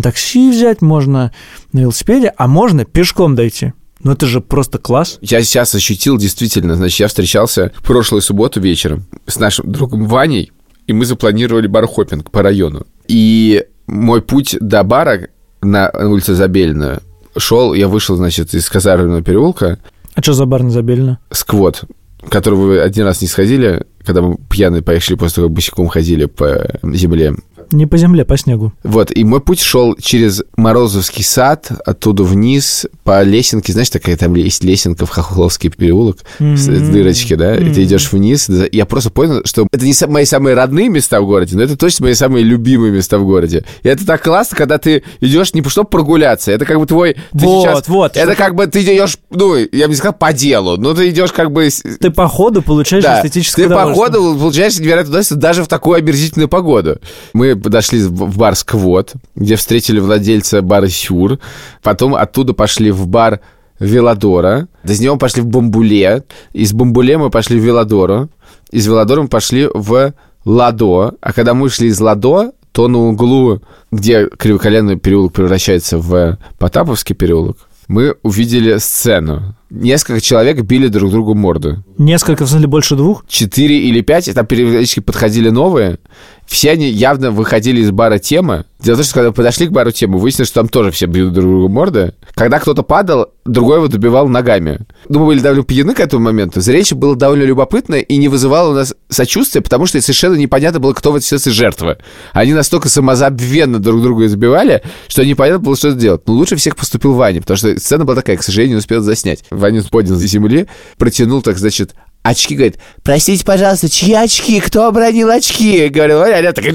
такси 0.00 0.50
взять, 0.50 0.80
можно 0.80 1.32
на 1.74 1.80
велосипеде, 1.80 2.32
а 2.34 2.46
можно 2.46 2.86
пешком 2.86 3.34
дойти. 3.34 3.74
Ну 4.02 4.12
это 4.12 4.26
же 4.26 4.40
просто 4.40 4.78
класс. 4.78 5.18
Я 5.20 5.42
сейчас 5.42 5.74
ощутил 5.74 6.18
действительно, 6.18 6.74
значит, 6.76 7.00
я 7.00 7.08
встречался 7.08 7.72
в 7.76 7.82
прошлую 7.82 8.20
субботу 8.20 8.60
вечером 8.60 9.04
с 9.26 9.38
нашим 9.38 9.70
другом 9.70 10.06
Ваней, 10.06 10.52
и 10.86 10.92
мы 10.92 11.04
запланировали 11.04 11.66
бархопинг 11.66 12.30
по 12.30 12.42
району. 12.42 12.86
И 13.06 13.64
мой 13.86 14.22
путь 14.22 14.56
до 14.60 14.82
бара 14.82 15.28
на 15.60 15.90
улице 15.90 16.34
Забельная 16.34 17.00
шел, 17.36 17.74
я 17.74 17.88
вышел, 17.88 18.16
значит, 18.16 18.54
из 18.54 18.68
Казарменного 18.68 19.22
переулка. 19.22 19.78
А 20.14 20.22
что 20.22 20.32
за 20.32 20.46
бар 20.46 20.62
на 20.62 20.70
Забельно? 20.70 21.18
Сквот, 21.30 21.84
который 22.28 22.58
вы 22.58 22.80
один 22.80 23.04
раз 23.04 23.22
не 23.22 23.28
сходили, 23.28 23.86
когда 24.04 24.22
мы 24.22 24.36
пьяные 24.50 24.82
поехали 24.82 25.16
после 25.16 25.36
того, 25.36 25.48
как 25.48 25.56
босиком 25.56 25.88
ходили 25.88 26.26
по 26.26 26.66
земле. 26.82 27.34
Не 27.70 27.86
по 27.86 27.96
земле, 27.96 28.24
по 28.24 28.36
снегу. 28.36 28.72
Вот, 28.82 29.10
и 29.16 29.24
мой 29.24 29.40
путь 29.40 29.60
шел 29.60 29.96
через 29.96 30.42
Морозовский 30.56 31.24
сад, 31.24 31.70
оттуда 31.86 32.22
вниз, 32.22 32.86
по 33.02 33.22
лесенке. 33.22 33.72
Знаешь, 33.72 33.88
такая 33.88 34.16
там 34.16 34.34
есть 34.34 34.62
лесенка 34.62 35.06
в 35.06 35.10
Хохловский 35.10 35.70
переулок, 35.70 36.18
mm-hmm. 36.38 36.56
с 36.56 36.66
дырочки, 36.66 37.34
да? 37.34 37.56
Mm-hmm. 37.56 37.70
И 37.70 37.74
ты 37.74 37.84
идешь 37.84 38.12
вниз. 38.12 38.50
Я 38.72 38.84
просто 38.84 39.10
понял, 39.10 39.42
что 39.44 39.66
это 39.72 39.86
не 39.86 39.94
мои 40.08 40.24
самые 40.26 40.54
родные 40.54 40.88
места 40.88 41.20
в 41.20 41.26
городе, 41.26 41.56
но 41.56 41.62
это 41.62 41.76
точно 41.76 42.06
мои 42.06 42.14
самые 42.14 42.44
любимые 42.44 42.92
места 42.92 43.18
в 43.18 43.24
городе. 43.24 43.64
И 43.82 43.88
это 43.88 44.04
так 44.04 44.22
классно, 44.22 44.56
когда 44.56 44.78
ты 44.78 45.02
идешь 45.20 45.54
не 45.54 45.62
чтобы 45.62 45.88
прогуляться, 45.88 46.52
это 46.52 46.66
как 46.66 46.78
бы 46.78 46.86
твой... 46.86 47.16
Вот, 47.32 47.62
сейчас, 47.62 47.88
вот. 47.88 48.16
Это 48.16 48.34
как 48.34 48.54
бы 48.54 48.66
ты 48.66 48.82
идешь, 48.82 49.16
ну, 49.30 49.56
я 49.56 49.86
бы 49.86 49.92
не 49.92 49.96
сказал 49.96 50.12
по 50.12 50.32
делу, 50.34 50.76
но 50.76 50.92
ты 50.92 51.08
идешь 51.08 51.32
как 51.32 51.50
бы... 51.52 51.68
Ты 52.00 52.10
по 52.10 52.28
ходу 52.28 52.60
получаешь 52.60 53.02
да, 53.02 53.20
эстетическое 53.20 53.68
ты 53.68 53.74
по 53.74 53.91
ходу 53.92 54.36
получаешь 54.38 54.78
невероятное 54.78 55.10
удовольствие 55.10 55.40
даже 55.40 55.64
в 55.64 55.68
такую 55.68 55.98
омерзительную 55.98 56.48
погоду. 56.48 56.98
Мы 57.32 57.56
подошли 57.56 58.02
в 58.04 58.36
бар 58.38 58.54
«Сквот», 58.54 59.12
где 59.34 59.56
встретили 59.56 60.00
владельца 60.00 60.62
бара 60.62 60.88
«Сюр». 60.88 61.38
Потом 61.82 62.14
оттуда 62.14 62.52
пошли 62.52 62.90
в 62.90 63.06
бар 63.06 63.40
Веладора. 63.78 64.68
Из 64.84 65.00
него 65.00 65.16
пошли 65.16 65.42
в 65.42 65.46
Бамбуле. 65.46 66.24
Из 66.52 66.72
Бамбуле 66.72 67.18
мы 67.18 67.30
пошли 67.30 67.58
в 67.58 67.64
Веладору. 67.64 68.28
Из 68.70 68.86
Веладора 68.86 69.22
мы 69.22 69.28
пошли 69.28 69.68
в 69.72 70.14
Ладо. 70.44 71.14
А 71.20 71.32
когда 71.32 71.54
мы 71.54 71.68
шли 71.68 71.88
из 71.88 72.00
Ладо, 72.00 72.52
то 72.72 72.88
на 72.88 72.98
углу, 72.98 73.60
где 73.90 74.28
Кривоколенный 74.28 74.96
переулок 74.96 75.32
превращается 75.32 75.98
в 75.98 76.38
Потаповский 76.58 77.14
переулок, 77.14 77.58
мы 77.88 78.16
увидели 78.22 78.78
сцену. 78.78 79.56
Несколько 79.74 80.20
человек 80.20 80.60
били 80.60 80.88
друг 80.88 81.10
другу 81.10 81.34
морды. 81.34 81.82
Несколько, 81.96 82.44
в 82.44 82.48
смысле, 82.50 82.66
больше 82.66 82.94
двух? 82.94 83.24
Четыре 83.26 83.78
или 83.78 84.02
пять. 84.02 84.30
Там 84.34 84.44
периодически 84.44 85.00
подходили 85.00 85.48
новые. 85.48 85.98
Все 86.46 86.72
они 86.72 86.90
явно 86.90 87.30
выходили 87.30 87.80
из 87.80 87.90
бара 87.90 88.18
темы. 88.18 88.66
Дело 88.80 88.96
в 88.96 88.98
том, 88.98 89.04
что 89.04 89.14
когда 89.14 89.32
подошли 89.32 89.68
к 89.68 89.70
бару 89.70 89.92
тему, 89.92 90.18
выяснилось, 90.18 90.48
что 90.48 90.60
там 90.60 90.68
тоже 90.68 90.90
все 90.90 91.06
бьют 91.06 91.32
друг 91.32 91.46
другу 91.46 91.68
морды. 91.68 92.14
Когда 92.34 92.58
кто-то 92.58 92.82
падал, 92.82 93.28
другой 93.44 93.76
его 93.76 93.86
добивал 93.86 94.28
ногами. 94.28 94.80
Ну, 95.08 95.20
мы 95.20 95.26
были 95.26 95.40
довольно 95.40 95.62
пьяны 95.62 95.94
к 95.94 96.00
этому 96.00 96.24
моменту. 96.24 96.60
Зрелище 96.60 96.96
было 96.96 97.14
довольно 97.14 97.44
любопытное 97.44 98.00
и 98.00 98.16
не 98.16 98.28
вызывало 98.28 98.72
у 98.72 98.74
нас 98.74 98.94
сочувствия, 99.08 99.60
потому 99.60 99.86
что 99.86 100.00
совершенно 100.00 100.34
непонятно 100.34 100.80
было, 100.80 100.94
кто 100.94 101.12
в 101.12 101.16
этой 101.16 101.24
ситуации 101.24 101.50
жертва. 101.50 101.98
Они 102.32 102.52
настолько 102.52 102.88
самозабвенно 102.88 103.78
друг 103.78 104.02
друга 104.02 104.26
избивали, 104.26 104.82
что 105.06 105.24
непонятно 105.24 105.60
было, 105.64 105.76
что 105.76 105.92
делать. 105.92 106.22
Но 106.26 106.34
лучше 106.34 106.56
всех 106.56 106.76
поступил 106.76 107.14
Ваня, 107.14 107.40
потому 107.40 107.56
что 107.56 107.78
сцена 107.78 108.04
была 108.04 108.16
такая, 108.16 108.36
к 108.36 108.42
сожалению, 108.42 108.76
не 108.76 108.80
успел 108.80 109.00
заснять. 109.00 109.44
Ваня 109.62 109.82
поднял 109.84 110.16
с 110.16 110.22
земли, 110.22 110.66
протянул, 110.98 111.40
так, 111.40 111.56
значит, 111.56 111.94
очки, 112.22 112.54
говорит, 112.54 112.78
простите, 113.02 113.44
пожалуйста, 113.44 113.88
чьи 113.88 114.12
очки? 114.12 114.60
Кто 114.60 114.88
обронил 114.88 115.30
очки? 115.30 115.88
Говорю, 115.88 116.20
Аня 116.20 116.52
такая, 116.52 116.74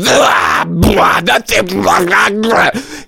да 1.22 1.40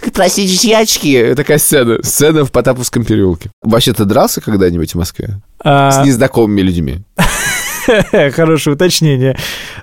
ты, 0.01 0.11
простите, 0.11 0.55
чьи 0.55 0.73
очки? 0.73 1.33
Такая 1.33 1.57
сцена. 1.57 2.03
Сцена 2.03 2.45
в 2.45 2.51
Потаповском 2.51 3.05
переулке. 3.05 3.49
Вообще, 3.61 3.93
ты 3.93 4.05
дрался 4.05 4.41
когда-нибудь 4.41 4.91
в 4.91 4.95
Москве? 4.95 5.41
А... 5.63 5.91
С 5.91 6.05
незнакомыми 6.05 6.61
людьми? 6.61 6.99
Хорошее 8.33 8.75
уточнение. 8.75 9.37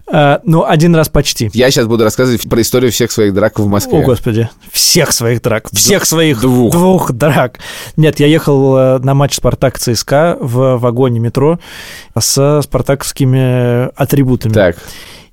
А, 0.07 0.41
ну, 0.45 0.65
один 0.65 0.95
раз 0.95 1.09
почти. 1.09 1.51
Я 1.53 1.71
сейчас 1.71 1.87
буду 1.87 2.05
рассказывать 2.05 2.49
про 2.49 2.61
историю 2.61 2.93
всех 2.93 3.11
своих 3.11 3.35
драк 3.35 3.59
в 3.59 3.67
Москве. 3.67 3.99
О, 3.99 4.03
господи. 4.03 4.49
Всех 4.71 5.13
своих 5.13 5.43
драк. 5.43 5.69
Всех 5.73 6.05
своих 6.05 6.41
двух. 6.41 6.73
двух 6.73 7.13
драк. 7.13 7.59
Нет, 7.97 8.21
я 8.21 8.27
ехал 8.27 8.77
э, 8.77 8.99
на 8.99 9.15
матч 9.15 9.35
«Спартак» 9.35 9.79
ЦСКА 9.79 10.37
в 10.41 10.77
вагоне 10.79 11.21
метро 11.21 11.59
с 12.19 12.61
спартаковскими 12.63 13.87
атрибутами. 13.95 14.53
Так. 14.53 14.77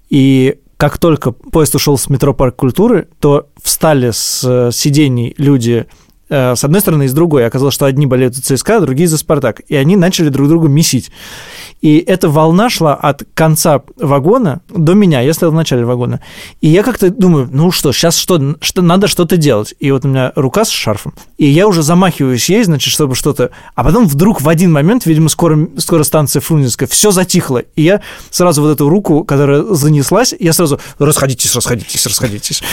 И 0.10 0.60
как 0.78 0.98
только 0.98 1.32
поезд 1.32 1.76
ушел 1.76 1.98
с 1.98 2.10
метро 2.10 2.34
Парк 2.34 2.56
культуры, 2.56 3.08
то 3.20 3.48
встали 3.62 4.12
с 4.12 4.42
э, 4.44 4.72
сидений 4.72 5.34
люди 5.38 5.86
с 6.34 6.64
одной 6.64 6.82
стороны 6.82 7.04
и 7.06 7.08
с 7.08 7.14
другой. 7.14 7.46
Оказалось, 7.46 7.76
что 7.76 7.86
одни 7.86 8.06
болеют 8.06 8.36
за 8.36 8.42
ЦСКА, 8.42 8.80
другие 8.80 9.08
за 9.08 9.18
«Спартак». 9.18 9.62
И 9.68 9.76
они 9.76 9.96
начали 9.96 10.30
друг 10.30 10.48
друга 10.48 10.68
месить. 10.68 11.12
И 11.82 11.98
эта 11.98 12.30
волна 12.30 12.70
шла 12.70 12.96
от 12.96 13.24
конца 13.34 13.82
вагона 13.98 14.62
до 14.70 14.94
меня. 14.94 15.22
Я 15.22 15.34
стоял 15.34 15.52
в 15.52 15.56
начале 15.56 15.84
вагона. 15.86 16.22
И 16.62 16.70
я 16.70 16.82
как-то 16.82 17.10
думаю, 17.10 17.50
ну 17.52 17.72
что, 17.72 17.92
сейчас 17.92 18.18
что, 18.18 18.56
что 18.62 18.82
надо 18.82 19.08
что-то 19.08 19.36
делать. 19.38 19.76
И 19.80 19.92
вот 19.92 20.06
у 20.06 20.08
меня 20.08 20.32
рука 20.36 20.64
с 20.66 20.70
шарфом. 20.70 21.14
И 21.38 21.46
я 21.46 21.68
уже 21.68 21.84
замахиваюсь 21.84 22.50
ей, 22.50 22.64
значит, 22.64 22.92
чтобы 22.92 23.16
что-то... 23.16 23.52
А 23.76 23.84
потом 23.84 24.08
вдруг 24.08 24.42
в 24.42 24.48
один 24.48 24.72
момент, 24.72 25.06
видимо, 25.06 25.28
скоро, 25.30 25.68
скоро 25.78 26.04
станция 26.04 26.40
Фрунзенская, 26.40 26.88
все 26.88 27.12
затихло. 27.12 27.64
И 27.76 27.84
я 27.84 28.02
сразу 28.30 28.62
вот 28.62 28.70
эту 28.70 28.88
руку, 28.88 29.26
которая 29.26 29.64
занеслась, 29.64 30.34
я 30.40 30.54
сразу 30.54 30.80
расходитесь, 31.00 31.54
расходитесь, 31.54 32.06
расходитесь. 32.06 32.64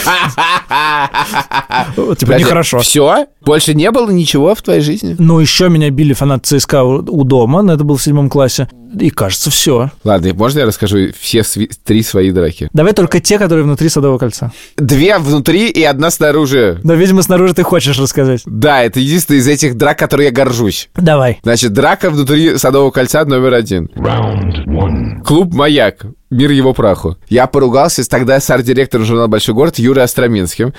Типа 2.18 2.32
нехорошо. 2.32 2.78
Все? 2.78 3.26
Больше 3.50 3.74
не 3.74 3.90
было 3.90 4.08
ничего 4.12 4.54
в 4.54 4.62
твоей 4.62 4.80
жизни? 4.80 5.16
Ну, 5.18 5.40
еще 5.40 5.68
меня 5.68 5.90
били 5.90 6.12
фанат 6.12 6.46
ЦСКА 6.46 6.84
у 6.84 7.24
дома, 7.24 7.62
но 7.62 7.72
это 7.72 7.82
был 7.82 7.96
в 7.96 8.02
седьмом 8.02 8.30
классе. 8.30 8.68
И 8.96 9.10
кажется, 9.10 9.50
все. 9.50 9.90
Ладно, 10.04 10.32
можно 10.34 10.60
я 10.60 10.66
расскажу 10.66 11.08
все 11.18 11.40
сви- 11.40 11.68
три 11.84 12.04
свои 12.04 12.30
драки? 12.30 12.68
Давай 12.72 12.92
только 12.92 13.18
те, 13.18 13.40
которые 13.40 13.64
внутри 13.64 13.88
Садового 13.88 14.18
кольца. 14.18 14.52
Две 14.76 15.18
внутри 15.18 15.68
и 15.68 15.82
одна 15.82 16.12
снаружи. 16.12 16.78
Но, 16.84 16.94
видимо, 16.94 17.22
снаружи 17.22 17.54
ты 17.54 17.64
хочешь 17.64 17.98
рассказать. 17.98 18.42
Да, 18.46 18.84
это 18.84 19.00
единственная 19.00 19.40
из 19.40 19.48
этих 19.48 19.76
драк, 19.76 19.98
которые 19.98 20.26
я 20.28 20.32
горжусь. 20.32 20.88
Давай. 20.94 21.40
Значит, 21.42 21.72
драка 21.72 22.10
внутри 22.10 22.56
Садового 22.56 22.92
кольца 22.92 23.24
номер 23.24 23.54
один. 23.54 23.88
Клуб 25.24 25.52
«Маяк». 25.52 26.06
Мир 26.30 26.52
его 26.52 26.72
праху. 26.72 27.16
Я 27.28 27.48
поругался 27.48 28.08
тогда 28.08 28.38
с 28.38 28.48
арт-директором 28.48 29.04
журнала 29.04 29.26
«Большой 29.26 29.52
город» 29.56 29.80
Юрой 29.80 30.04
Остроменским. 30.04 30.72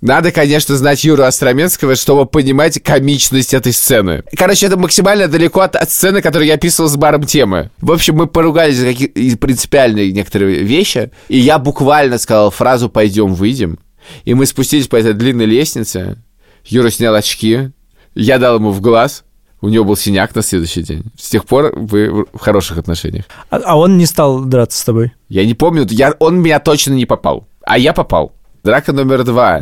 Надо, 0.00 0.30
конечно, 0.30 0.76
знать 0.76 1.04
Юру 1.04 1.24
Остроменского, 1.24 1.96
чтобы 1.96 2.26
понимать 2.26 2.82
комичность 2.82 3.54
этой 3.54 3.72
сцены. 3.72 4.22
Короче, 4.36 4.66
это 4.66 4.76
максимально 4.76 5.26
далеко 5.26 5.60
от, 5.60 5.74
от 5.74 5.90
сцены, 5.90 6.20
которую 6.20 6.46
я 6.48 6.54
описывал 6.54 6.88
с 6.88 6.96
баром 6.96 7.24
темы. 7.24 7.70
В 7.80 7.90
общем, 7.90 8.16
мы 8.16 8.26
поругались 8.26 8.76
за 8.76 8.86
какие 8.86 9.34
принципиальные 9.36 10.12
некоторые 10.12 10.62
вещи, 10.62 11.10
и 11.28 11.38
я 11.38 11.58
буквально 11.58 12.18
сказал 12.18 12.50
фразу 12.50 12.88
«пойдем, 12.88 13.34
выйдем». 13.34 13.78
И 14.24 14.34
мы 14.34 14.46
спустились 14.46 14.86
по 14.86 14.96
этой 14.96 15.14
длинной 15.14 15.46
лестнице. 15.46 16.18
Юра 16.64 16.90
снял 16.90 17.14
очки, 17.14 17.70
я 18.14 18.38
дал 18.38 18.56
ему 18.56 18.70
в 18.70 18.80
глаз, 18.80 19.24
У 19.60 19.68
него 19.68 19.84
был 19.84 19.96
синяк 19.96 20.34
на 20.34 20.42
следующий 20.42 20.82
день. 20.82 21.04
С 21.18 21.30
тех 21.30 21.44
пор 21.46 21.72
вы 21.74 22.26
в 22.32 22.38
хороших 22.38 22.78
отношениях. 22.78 23.24
А, 23.50 23.56
а 23.64 23.76
он 23.76 23.96
не 23.96 24.06
стал 24.06 24.44
драться 24.44 24.78
с 24.78 24.84
тобой? 24.84 25.12
Я 25.28 25.44
не 25.46 25.54
помню, 25.54 25.86
я, 25.90 26.14
он 26.18 26.40
меня 26.40 26.60
точно 26.60 26.92
не 26.92 27.06
попал. 27.06 27.48
А 27.62 27.78
я 27.78 27.92
попал. 27.92 28.35
Драка 28.66 28.92
номер 28.92 29.22
два. 29.22 29.60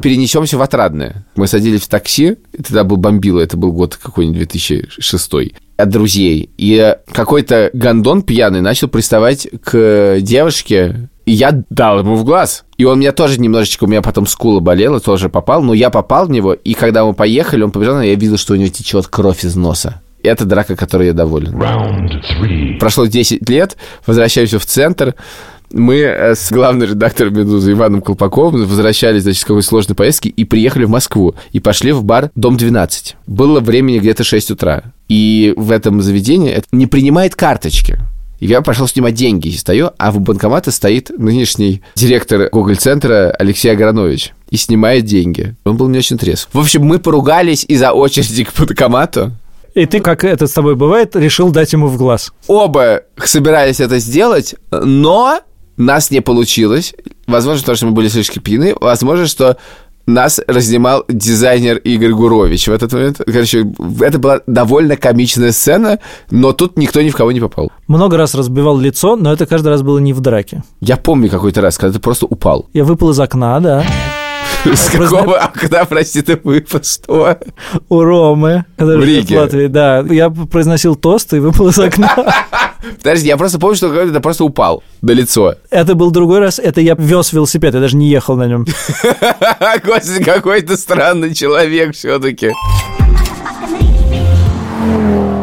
Перенесемся 0.00 0.56
в 0.56 0.62
Отрадное. 0.62 1.26
Мы 1.36 1.46
садились 1.46 1.82
в 1.82 1.88
такси, 1.88 2.36
и 2.54 2.62
тогда 2.62 2.82
был 2.82 2.96
бомбило, 2.96 3.40
это 3.40 3.58
был 3.58 3.72
год 3.72 3.96
какой-нибудь 3.96 4.38
2006 4.38 5.32
от 5.76 5.88
друзей. 5.90 6.48
И 6.56 6.96
какой-то 7.12 7.68
гондон 7.74 8.22
пьяный 8.22 8.62
начал 8.62 8.88
приставать 8.88 9.46
к 9.62 10.16
девушке, 10.22 11.10
и 11.26 11.32
я 11.32 11.62
дал 11.68 11.98
ему 11.98 12.14
в 12.14 12.24
глаз. 12.24 12.64
И 12.78 12.86
он 12.86 13.00
меня 13.00 13.12
тоже 13.12 13.38
немножечко, 13.38 13.84
у 13.84 13.86
меня 13.86 14.00
потом 14.00 14.26
скула 14.26 14.60
болела, 14.60 14.98
тоже 14.98 15.28
попал, 15.28 15.62
но 15.62 15.74
я 15.74 15.90
попал 15.90 16.26
в 16.26 16.30
него, 16.30 16.54
и 16.54 16.72
когда 16.72 17.04
мы 17.04 17.12
поехали, 17.12 17.64
он 17.64 17.70
побежал, 17.70 18.00
я 18.00 18.14
видел, 18.14 18.38
что 18.38 18.54
у 18.54 18.56
него 18.56 18.70
течет 18.70 19.08
кровь 19.08 19.44
из 19.44 19.56
носа. 19.56 20.00
И 20.22 20.26
это 20.26 20.46
драка, 20.46 20.74
которой 20.74 21.08
я 21.08 21.12
доволен. 21.12 21.52
Прошло 22.80 23.04
10 23.04 23.46
лет, 23.50 23.76
возвращаюсь 24.06 24.54
в 24.54 24.64
центр, 24.64 25.14
мы 25.74 25.96
э, 25.96 26.34
с 26.34 26.52
главным 26.52 26.88
редактором 26.88 27.34
«Медузы» 27.34 27.72
Иваном 27.72 28.00
Колпаковым 28.00 28.64
возвращались, 28.64 29.22
значит, 29.22 29.42
с 29.42 29.44
какой-то 29.44 29.66
сложной 29.66 29.96
поездки 29.96 30.28
и 30.28 30.44
приехали 30.44 30.84
в 30.84 30.90
Москву. 30.90 31.34
И 31.52 31.60
пошли 31.60 31.92
в 31.92 32.04
бар 32.04 32.30
«Дом-12». 32.36 33.14
Было 33.26 33.60
времени 33.60 33.98
где-то 33.98 34.22
6 34.24 34.52
утра. 34.52 34.84
И 35.08 35.52
в 35.56 35.70
этом 35.70 36.00
заведении 36.00 36.62
не 36.70 36.86
принимает 36.86 37.34
карточки. 37.34 37.98
Я 38.38 38.62
пошел 38.62 38.86
снимать 38.86 39.14
деньги, 39.14 39.48
и 39.48 39.56
стою, 39.56 39.90
а 39.98 40.12
в 40.12 40.20
банкомате 40.20 40.70
стоит 40.70 41.10
нынешний 41.16 41.82
директор 41.94 42.48
Google-центра 42.52 43.30
Алексей 43.30 43.70
Агранович 43.70 44.32
и 44.50 44.56
снимает 44.56 45.04
деньги. 45.04 45.54
Он 45.64 45.76
был 45.76 45.88
не 45.88 45.98
очень 45.98 46.18
трезв. 46.18 46.48
В 46.52 46.60
общем, 46.60 46.84
мы 46.84 46.98
поругались 46.98 47.64
из-за 47.66 47.92
очереди 47.92 48.44
к 48.44 48.52
банкомату. 48.58 49.32
И 49.74 49.86
ты, 49.86 50.00
как 50.00 50.24
это 50.24 50.46
с 50.46 50.52
тобой 50.52 50.76
бывает, 50.76 51.16
решил 51.16 51.50
дать 51.50 51.72
ему 51.72 51.88
в 51.88 51.96
глаз. 51.96 52.32
Оба 52.46 53.02
собирались 53.16 53.80
это 53.80 53.98
сделать, 53.98 54.54
но 54.70 55.40
нас 55.76 56.10
не 56.10 56.20
получилось. 56.20 56.94
Возможно, 57.26 57.60
потому 57.60 57.76
что 57.76 57.86
мы 57.86 57.92
были 57.92 58.08
слишком 58.08 58.42
пьяны. 58.42 58.74
Возможно, 58.80 59.26
что 59.26 59.56
нас 60.06 60.40
разнимал 60.46 61.04
дизайнер 61.08 61.78
Игорь 61.78 62.12
Гурович 62.12 62.68
в 62.68 62.72
этот 62.72 62.92
момент. 62.92 63.20
Короче, 63.24 63.66
это 64.00 64.18
была 64.18 64.40
довольно 64.46 64.96
комичная 64.96 65.52
сцена, 65.52 65.98
но 66.30 66.52
тут 66.52 66.76
никто 66.76 67.00
ни 67.00 67.08
в 67.08 67.16
кого 67.16 67.32
не 67.32 67.40
попал. 67.40 67.72
Много 67.88 68.16
раз 68.16 68.34
разбивал 68.34 68.78
лицо, 68.78 69.16
но 69.16 69.32
это 69.32 69.46
каждый 69.46 69.68
раз 69.68 69.82
было 69.82 69.98
не 69.98 70.12
в 70.12 70.20
драке. 70.20 70.62
Я 70.80 70.96
помню 70.96 71.30
какой-то 71.30 71.60
раз, 71.60 71.78
когда 71.78 71.94
ты 71.94 72.00
просто 72.00 72.26
упал. 72.26 72.66
Я 72.72 72.84
выпал 72.84 73.10
из 73.10 73.20
окна, 73.20 73.60
да. 73.60 73.84
С 74.64 74.88
какого 74.88 75.36
окна, 75.38 75.84
прости, 75.84 76.22
ты 76.22 76.40
выпал? 76.42 76.80
Что? 76.82 77.38
У 77.88 78.00
Ромы. 78.02 78.64
В 78.78 79.04
Риге? 79.04 79.68
Да. 79.68 80.00
Я 80.00 80.30
произносил 80.30 80.96
тост 80.96 81.32
и 81.34 81.38
выпал 81.38 81.68
из 81.68 81.78
окна. 81.78 82.14
Подожди, 82.98 83.28
я 83.28 83.36
просто 83.36 83.58
помню, 83.58 83.76
что 83.76 83.90
когда-то 83.90 84.20
просто 84.20 84.44
упал 84.44 84.82
на 85.02 85.12
лицо. 85.12 85.54
Это 85.70 85.94
был 85.94 86.10
другой 86.10 86.40
раз, 86.40 86.58
это 86.58 86.80
я 86.80 86.94
вез 86.98 87.32
велосипед, 87.32 87.74
я 87.74 87.80
даже 87.80 87.96
не 87.96 88.08
ехал 88.08 88.36
на 88.36 88.46
нем. 88.46 88.66
Господи, 89.84 90.24
какой 90.24 90.62
ты 90.62 90.76
странный 90.76 91.34
человек 91.34 91.94
все-таки. 91.94 92.52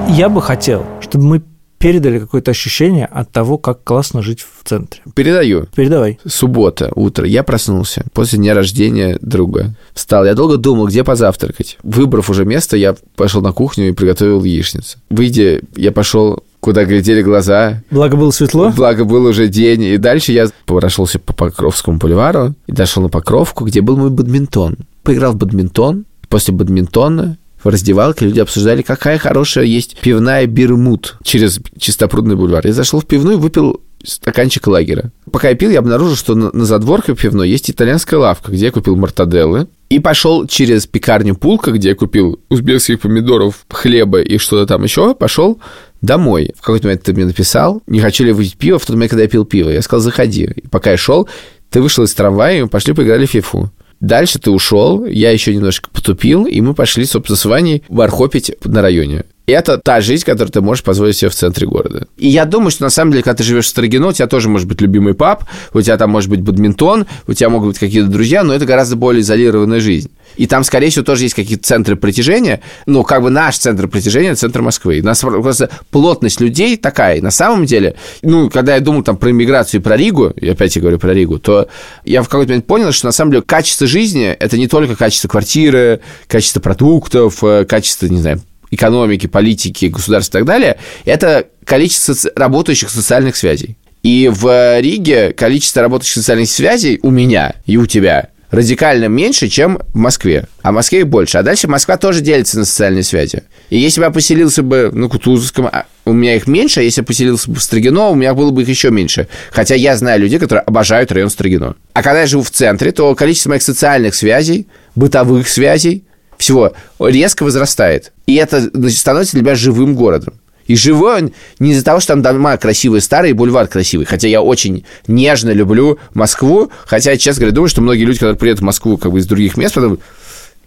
Я 0.10 0.30
бы 0.30 0.42
хотел, 0.42 0.86
чтобы 1.02 1.26
мы 1.26 1.42
передали 1.82 2.20
какое-то 2.20 2.52
ощущение 2.52 3.06
от 3.08 3.32
того, 3.32 3.58
как 3.58 3.84
классно 3.84 4.22
жить 4.22 4.42
в 4.42 4.68
центре. 4.68 5.02
Передаю. 5.16 5.68
Передавай. 5.76 6.20
Суббота, 6.26 6.92
утро. 6.96 7.26
Я 7.26 7.44
проснулся 7.44 8.06
после 8.14 8.38
дня 8.38 8.54
рождения 8.54 9.18
друга. 9.22 9.76
Встал. 9.94 10.26
Я 10.26 10.36
долго 10.36 10.58
думал, 10.58 10.88
где 10.88 11.04
позавтракать. 11.04 11.78
Выбрав 11.82 12.30
уже 12.30 12.46
место, 12.46 12.78
я 12.78 12.96
пошел 13.16 13.42
на 13.42 13.52
кухню 13.52 13.90
и 13.90 13.94
приготовил 13.94 14.44
яичницу. 14.44 15.00
Выйдя, 15.10 15.62
я 15.76 15.92
пошел 15.92 16.44
куда 16.62 16.86
глядели 16.86 17.22
глаза. 17.22 17.84
Благо 17.92 18.16
было 18.16 18.32
светло? 18.32 18.72
Благо 18.74 19.04
был 19.04 19.26
уже 19.26 19.50
день. 19.50 19.84
И 19.84 19.98
дальше 19.98 20.32
я 20.32 20.48
прошелся 20.66 21.20
по 21.20 21.34
Покровскому 21.34 21.98
бульвару 21.98 22.54
и 22.68 22.72
дошел 22.72 23.04
на 23.04 23.10
Покровку, 23.10 23.66
где 23.66 23.82
был 23.82 23.98
мой 23.98 24.10
бадминтон. 24.10 24.78
Поиграл 25.04 25.34
в 25.34 25.38
бадминтон. 25.38 26.06
После 26.30 26.54
бадминтона 26.54 27.38
в 27.62 27.68
раздевалке 27.68 28.26
люди 28.26 28.40
обсуждали, 28.40 28.82
какая 28.84 29.18
хорошая 29.18 29.66
есть 29.66 30.00
пивная 30.00 30.48
Бирмут 30.48 31.18
через 31.24 31.60
Чистопрудный 31.78 32.36
бульвар. 32.36 32.66
Я 32.66 32.74
зашел 32.74 33.02
в 33.02 33.06
пивную 33.06 33.38
и 33.38 33.40
выпил 33.40 33.82
стаканчик 34.04 34.66
лагера. 34.68 35.12
Пока 35.32 35.50
я 35.50 35.56
пил, 35.56 35.70
я 35.70 35.80
обнаружил, 35.80 36.16
что 36.16 36.36
на, 36.36 36.52
на 36.52 36.66
задворке 36.66 37.16
пивной 37.16 37.50
есть 37.50 37.70
итальянская 37.70 38.20
лавка, 38.20 38.52
где 38.52 38.66
я 38.66 38.72
купил 38.72 38.96
мартаделлы. 38.96 39.68
И 39.90 40.00
пошел 40.00 40.48
через 40.48 40.88
пекарню 40.88 41.36
Пулка, 41.36 41.72
где 41.72 41.90
я 41.90 41.96
купил 41.96 42.40
узбекских 42.50 43.02
помидоров, 43.02 43.66
хлеба 43.70 44.22
и 44.22 44.38
что-то 44.38 44.66
там 44.66 44.84
еще. 44.84 45.14
Пошел 45.14 45.60
домой. 46.02 46.52
В 46.58 46.62
какой-то 46.62 46.88
момент 46.88 47.04
ты 47.04 47.14
мне 47.14 47.26
написал, 47.26 47.82
не 47.88 48.00
хочу 48.00 48.24
ли 48.24 48.32
выпить 48.32 48.58
пиво, 48.58 48.80
в 48.80 48.86
тот 48.86 48.96
момент, 48.96 49.12
когда 49.12 49.24
я 49.24 49.30
пил 49.30 49.46
пиво. 49.46 49.70
Я 49.70 49.82
сказал, 49.82 50.02
заходи. 50.02 50.50
И 50.56 50.68
пока 50.68 50.92
я 50.92 50.98
шел, 50.98 51.28
ты 51.70 51.82
вышел 51.82 52.04
из 52.04 52.14
трамвая, 52.14 52.58
и 52.58 52.62
мы 52.64 52.68
пошли 52.68 52.94
поиграли 52.94 53.26
в 53.26 53.32
фифу. 53.32 53.72
Дальше 54.00 54.40
ты 54.40 54.50
ушел, 54.50 55.06
я 55.06 55.30
еще 55.30 55.54
немножко 55.54 55.90
потупил, 55.92 56.46
и 56.46 56.60
мы 56.60 56.74
пошли, 56.74 57.06
собственно, 57.06 57.38
с 57.38 57.46
Ваней 57.46 57.84
вархопить 57.88 58.52
на 58.66 58.82
районе. 58.82 59.26
Это 59.48 59.78
та 59.78 60.02
жизнь, 60.02 60.24
которую 60.24 60.52
ты 60.52 60.62
можешь 60.62 60.84
позволить 60.84 61.18
себе 61.18 61.30
в 61.30 61.36
центре 61.36 61.68
города. 61.68 62.08
И 62.18 62.28
я 62.28 62.46
думаю, 62.46 62.72
что 62.72 62.84
на 62.84 62.90
самом 62.90 63.12
деле, 63.12 63.24
когда 63.24 63.38
ты 63.38 63.44
живешь 63.44 63.66
в 63.66 63.70
Строгино, 63.70 64.08
у 64.08 64.12
тебя 64.12 64.28
тоже 64.28 64.50
может 64.50 64.68
быть 64.68 64.82
любимый 64.82 65.14
паб, 65.14 65.46
у 65.74 65.82
тебя 65.82 65.98
там 65.98 66.10
может 66.10 66.30
быть 66.30 66.42
бадминтон, 66.42 67.06
у 67.28 67.34
тебя 67.34 67.50
могут 67.50 67.70
быть 67.70 67.80
какие-то 67.80 68.08
друзья, 68.08 68.44
но 68.44 68.54
это 68.54 68.66
гораздо 68.66 68.96
более 68.96 69.22
изолированная 69.22 69.80
жизнь. 69.80 70.12
И 70.38 70.48
там, 70.48 70.64
скорее 70.64 70.90
всего, 70.90 71.04
тоже 71.04 71.24
есть 71.24 71.36
какие-то 71.36 71.64
центры 71.64 71.96
притяжения. 71.96 72.62
Ну, 72.86 73.04
как 73.04 73.22
бы 73.22 73.30
наш 73.30 73.58
центр 73.58 73.88
притяжения– 73.88 74.36
центр 74.36 74.62
Москвы. 74.62 75.02
У 75.02 75.06
нас 75.06 75.20
просто 75.20 75.70
плотность 75.90 76.40
людей 76.40 76.78
такая. 76.78 77.22
На 77.22 77.32
самом 77.32 77.66
деле, 77.66 77.96
ну, 78.22 78.50
когда 78.50 78.76
я 78.76 78.80
думал 78.80 79.04
там 79.04 79.18
про 79.18 79.32
иммиграцию 79.32 79.82
и 79.82 79.84
про 79.84 79.98
Ригу, 79.98 80.28
и 80.28 80.48
опять 80.48 80.76
я 80.76 80.82
говорю 80.82 81.00
про 81.00 81.14
Ригу, 81.14 81.40
то 81.40 81.68
я 82.06 82.24
в 82.24 82.30
какой-то 82.30 82.52
момент 82.52 82.68
понял, 82.68 82.92
что 82.92 83.08
на 83.08 83.12
самом 83.12 83.32
деле 83.32 83.44
качество 83.44 83.88
жизни– 83.88 84.28
это 84.40 84.58
не 84.58 84.68
только 84.68 84.96
качество 84.96 85.28
квартиры, 85.28 86.00
качество 86.28 86.60
продуктов, 86.60 87.44
э, 87.44 87.66
качество, 87.66 88.06
не 88.08 88.22
знаю, 88.22 88.42
экономики, 88.72 89.28
политики, 89.28 89.86
государства 89.86 90.38
и 90.38 90.42
так 90.42 90.48
далее, 90.48 90.78
это 91.06 91.48
количество 91.66 92.16
работающих 92.36 92.90
социальных 92.90 93.36
связей. 93.36 93.78
И 94.04 94.32
в 94.34 94.80
Риге 94.80 95.32
количество 95.34 95.84
работающих 95.84 96.16
социальных 96.16 96.50
связей 96.50 97.00
у 97.04 97.12
меня 97.12 97.54
и 97.66 97.78
у 97.78 97.86
тебя 97.86 98.30
радикально 98.52 99.06
меньше, 99.06 99.48
чем 99.48 99.80
в 99.94 99.98
Москве. 99.98 100.46
А 100.62 100.72
в 100.72 100.76
Москве 100.76 101.06
больше. 101.06 101.38
А 101.38 101.44
дальше 101.44 101.68
Москва 101.68 101.98
тоже 101.98 102.22
делится 102.22 102.60
на 102.60 102.66
социальные 102.66 103.04
связи. 103.04 103.44
И 103.70 103.80
если 103.80 104.02
бы 104.02 104.06
я 104.06 104.12
поселился 104.12 104.62
бы 104.62 104.92
на 104.92 105.08
Кутузовском, 105.08 105.68
а 105.68 105.86
у 106.06 106.14
меня 106.14 106.36
их 106.36 106.48
меньше, 106.48 106.82
а 106.82 106.84
если 106.84 107.02
я 107.02 107.06
поселился 107.06 107.50
бы 107.50 107.58
в 107.58 107.64
Строгино, 107.64 108.10
у 108.10 108.16
меня 108.16 108.34
было 108.34 108.52
бы 108.52 108.64
их 108.64 108.70
еще 108.70 108.92
меньше. 108.92 109.28
Хотя 109.52 109.76
я 109.76 109.96
знаю 109.96 110.20
людей, 110.20 110.38
которые 110.38 110.64
обожают 110.64 111.12
район 111.12 111.30
Строгино. 111.30 111.76
А 111.94 112.04
когда 112.04 112.22
я 112.22 112.28
живу 112.28 112.44
в 112.44 112.52
центре, 112.52 112.92
то 112.92 113.16
количество 113.16 113.52
моих 113.52 113.62
социальных 113.62 114.16
связей, 114.16 114.68
бытовых 114.96 115.48
связей, 115.48 116.04
всего 116.42 116.74
резко 117.00 117.44
возрастает. 117.44 118.12
И 118.28 118.36
это 118.36 118.70
становится 118.90 119.34
для 119.34 119.44
меня 119.44 119.56
живым 119.56 119.96
городом. 119.96 120.34
И 120.68 120.76
живой 120.76 121.24
он 121.24 121.32
не 121.60 121.72
из-за 121.72 121.84
того, 121.84 122.00
что 122.00 122.14
там 122.14 122.22
дома 122.22 122.56
красивые, 122.58 123.02
старые, 123.02 123.34
бульвар 123.34 123.68
красивый. 123.68 124.06
Хотя 124.06 124.28
я 124.28 124.42
очень 124.42 124.86
нежно 125.08 125.52
люблю 125.52 126.00
Москву. 126.14 126.72
Хотя, 126.86 127.18
честно 127.18 127.42
говоря, 127.42 127.56
думаю, 127.56 127.70
что 127.70 127.82
многие 127.82 128.04
люди, 128.04 128.20
когда 128.20 128.36
приедут 128.36 128.62
в 128.62 128.66
Москву 128.66 128.98
как 128.98 129.12
бы 129.12 129.20
из 129.20 129.26
других 129.26 129.58
мест, 129.58 129.76
потом 129.76 130.00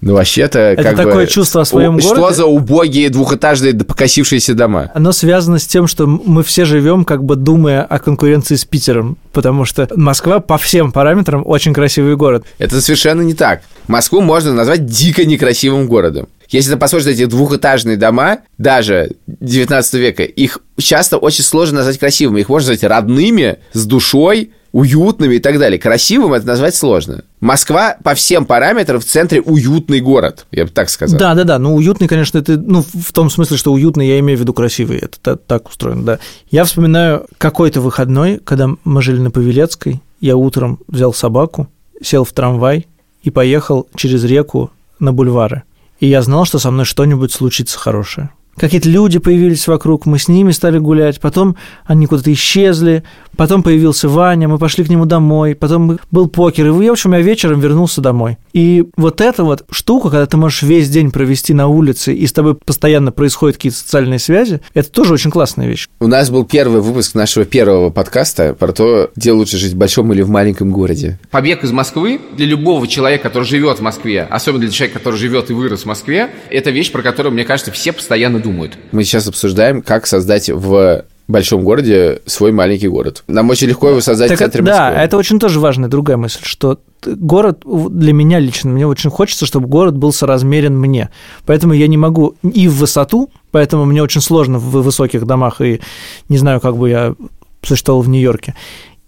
ну, 0.01 0.15
вообще-то, 0.15 0.59
Это 0.59 0.83
как 0.83 0.97
такое 0.97 1.25
бы, 1.25 1.27
чувство 1.27 1.63
о 1.63 1.65
своем 1.65 1.99
что 1.99 2.17
городе? 2.17 2.37
за 2.37 2.47
убогие 2.47 3.09
двухэтажные 3.09 3.73
покосившиеся 3.75 4.55
дома? 4.55 4.91
Оно 4.95 5.13
связано 5.13 5.59
с 5.59 5.67
тем, 5.67 5.87
что 5.87 6.07
мы 6.07 6.43
все 6.43 6.65
живем, 6.65 7.05
как 7.05 7.25
бы 7.25 7.37
думая 7.37 7.83
о 7.83 7.99
конкуренции 7.99 8.57
с 8.57 8.65
Питером, 8.65 9.17
потому 9.33 9.65
что 9.65 9.89
Москва 9.97 10.41
по 10.41 10.59
всем 10.59 10.93
параметрам 10.93 11.43
очень 11.47 11.73
красивый 11.73 12.17
город. 12.17 12.45
Это 12.59 12.81
совершенно 12.81 13.23
не 13.23 13.35
так. 13.35 13.63
Москву 13.89 14.21
можно 14.21 14.53
назвать 14.53 14.85
дико 14.85 15.25
некрасивым 15.25 15.87
городом. 15.87 16.29
Если 16.51 16.73
ты 16.73 16.77
посмотришь 16.77 17.07
на 17.07 17.11
эти 17.11 17.25
двухэтажные 17.25 17.97
дома, 17.97 18.39
даже 18.59 19.13
19 19.27 19.95
века, 19.95 20.23
их 20.23 20.59
часто 20.79 21.17
очень 21.17 21.43
сложно 21.45 21.79
назвать 21.79 21.99
красивыми. 21.99 22.41
Их 22.41 22.49
можно 22.49 22.71
назвать 22.71 22.91
родными, 22.91 23.57
с 23.73 23.87
душой, 23.87 24.53
уютными 24.75 25.37
и 25.37 25.39
так 25.39 25.61
далее. 25.61 25.79
Красивым 25.79 26.33
это 26.33 26.49
назвать 26.49 26.75
сложно. 26.75 27.23
Москва 27.39 27.97
по 28.03 28.15
всем 28.15 28.45
параметрам 28.45 28.99
в 28.99 29.05
центре 29.05 29.41
уютный 29.41 30.01
город, 30.01 30.47
я 30.51 30.65
бы 30.65 30.71
так 30.73 30.91
сказал. 30.91 31.17
Да, 31.17 31.37
да, 31.37 31.45
да. 31.45 31.59
Ну, 31.61 31.77
уютный, 31.77 32.09
конечно, 32.09 32.39
это, 32.39 32.57
ну, 32.57 32.83
в 32.83 33.13
том 33.13 33.31
смысле, 33.31 33.57
что 33.57 33.73
уютный, 33.73 34.09
я 34.09 34.19
имею 34.19 34.37
в 34.37 34.41
виду 34.41 34.53
красивый. 34.53 34.99
Это 34.99 35.17
та- 35.23 35.37
так 35.37 35.69
устроено, 35.69 36.03
да. 36.05 36.19
Я 36.51 36.65
вспоминаю 36.65 37.27
какой-то 37.39 37.81
выходной, 37.81 38.39
когда 38.43 38.69
мы 38.83 39.01
жили 39.01 39.21
на 39.21 39.31
Павелецкой, 39.31 40.03
я 40.21 40.37
утром 40.37 40.81
взял 40.89 41.15
собаку, 41.15 41.69
сел 42.03 42.25
в 42.25 42.33
трамвай 42.33 42.89
и 43.23 43.31
поехал 43.31 43.87
через 43.95 44.25
реку 44.25 44.73
на 44.99 45.13
бульвары. 45.13 45.63
И 46.01 46.09
я 46.09 46.21
знал, 46.21 46.47
что 46.47 46.59
со 46.59 46.73
мной 46.73 46.85
что-нибудь 46.85 47.31
случится 47.33 47.79
хорошее. 47.79 48.31
Какие-то 48.57 48.89
люди 48.89 49.19
появились 49.19 49.67
вокруг, 49.67 50.07
мы 50.07 50.17
с 50.17 50.29
ними 50.29 50.53
стали 50.53 50.79
гулять, 50.79 51.21
потом 51.21 51.57
они 51.87 52.07
куда-то 52.07 52.33
исчезли, 52.33 53.03
Потом 53.37 53.63
появился 53.63 54.09
Ваня, 54.09 54.49
мы 54.49 54.59
пошли 54.59 54.85
к 54.85 54.89
нему 54.89 55.07
домой, 55.07 55.55
потом 55.55 55.99
был 56.11 56.29
покер, 56.29 56.67
и, 56.67 56.71
в 56.71 56.91
общем, 56.91 57.15
я 57.15 57.21
вечером 57.21 57.61
вернулся 57.61 58.01
домой. 58.01 58.39
И 58.53 58.85
вот 58.97 59.21
эта 59.21 59.45
вот 59.45 59.65
штука, 59.71 60.11
когда 60.11 60.27
ты 60.27 60.37
можешь 60.37 60.63
весь 60.63 60.89
день 60.89 61.11
провести 61.11 61.55
на 61.55 61.67
улице, 61.67 62.15
и 62.15 62.27
с 62.27 62.33
тобой 62.33 62.55
постоянно 62.55 63.13
происходят 63.13 63.57
какие-то 63.57 63.79
социальные 63.79 64.19
связи, 64.19 64.61
это 64.75 64.91
тоже 64.91 65.15
очень 65.15 65.31
классная 65.31 65.67
вещь. 65.67 65.89
У 66.01 66.07
нас 66.07 66.31
был 66.31 66.45
первый 66.45 66.81
выпуск 66.81 67.15
нашего 67.15 67.45
первого 67.45 67.91
подкаста 67.91 68.55
про 68.55 68.73
то, 68.73 69.11
где 69.17 69.33
лучше 69.33 69.59
жить 69.59 69.73
в 69.73 69.77
большом 69.77 70.13
или 70.13 70.23
в 70.23 70.29
маленьком 70.29 70.71
городе. 70.71 71.19
Побег 71.31 71.65
из 71.65 71.73
Москвы 71.73 72.21
для 72.37 72.47
любого 72.47 72.87
человека, 72.87 73.25
который 73.25 73.45
живет 73.45 73.79
в 73.79 73.83
Москве, 73.83 74.23
особенно 74.23 74.63
для 74.63 74.71
человека, 74.71 74.99
который 74.99 75.17
живет 75.17 75.51
и 75.51 75.53
вырос 75.53 75.83
в 75.83 75.87
Москве, 75.87 76.31
это 76.51 76.71
вещь, 76.71 76.93
про 76.93 77.03
которую, 77.03 77.33
мне 77.33 77.45
кажется, 77.45 77.73
все 77.73 77.93
постоянно 77.93 78.39
думают. 78.39 78.79
Мы 78.93 79.05
сейчас 79.05 79.27
обсуждаем, 79.27 79.83
как 79.83 80.07
создать 80.07 80.51
в 80.51 81.05
большом 81.27 81.63
городе 81.63 82.21
свой 82.27 82.53
маленький 82.53 82.89
город. 82.89 83.25
Нам 83.29 83.49
очень 83.51 83.69
легко 83.69 83.89
его 83.89 84.01
создать 84.01 84.29
Так 84.29 84.39
в 84.39 84.41
центре 84.41 84.61
это- 84.61 84.67
да, 84.71 85.03
это 85.03 85.17
очень 85.17 85.39
тоже 85.39 85.59
важная 85.61 85.89
другая 85.89 86.17
мысль, 86.17 86.41
что 86.43 86.79
город 87.05 87.63
для 87.65 88.13
меня 88.13 88.39
лично, 88.39 88.71
мне 88.71 88.87
очень 88.87 89.11
хочется, 89.11 89.47
чтобы 89.47 89.67
город 89.69 89.97
был 89.97 90.13
соразмерен 90.13 90.79
мне. 90.79 91.11
Поэтому 91.47 91.73
я 91.73 91.87
не 91.87 91.97
могу 91.97 92.35
и 92.43 92.69
в 92.69 92.75
высоту, 92.75 93.31
поэтому 93.51 93.85
мне 93.85 94.03
очень 94.03 94.21
сложно 94.21 94.59
в 94.59 94.71
высоких 94.83 95.25
домах, 95.27 95.61
и 95.61 95.81
не 96.29 96.37
знаю, 96.39 96.61
как 96.61 96.77
бы 96.77 96.91
я 96.91 97.15
существовал 97.63 98.03
в 98.03 98.09
Нью-Йорке. 98.09 98.55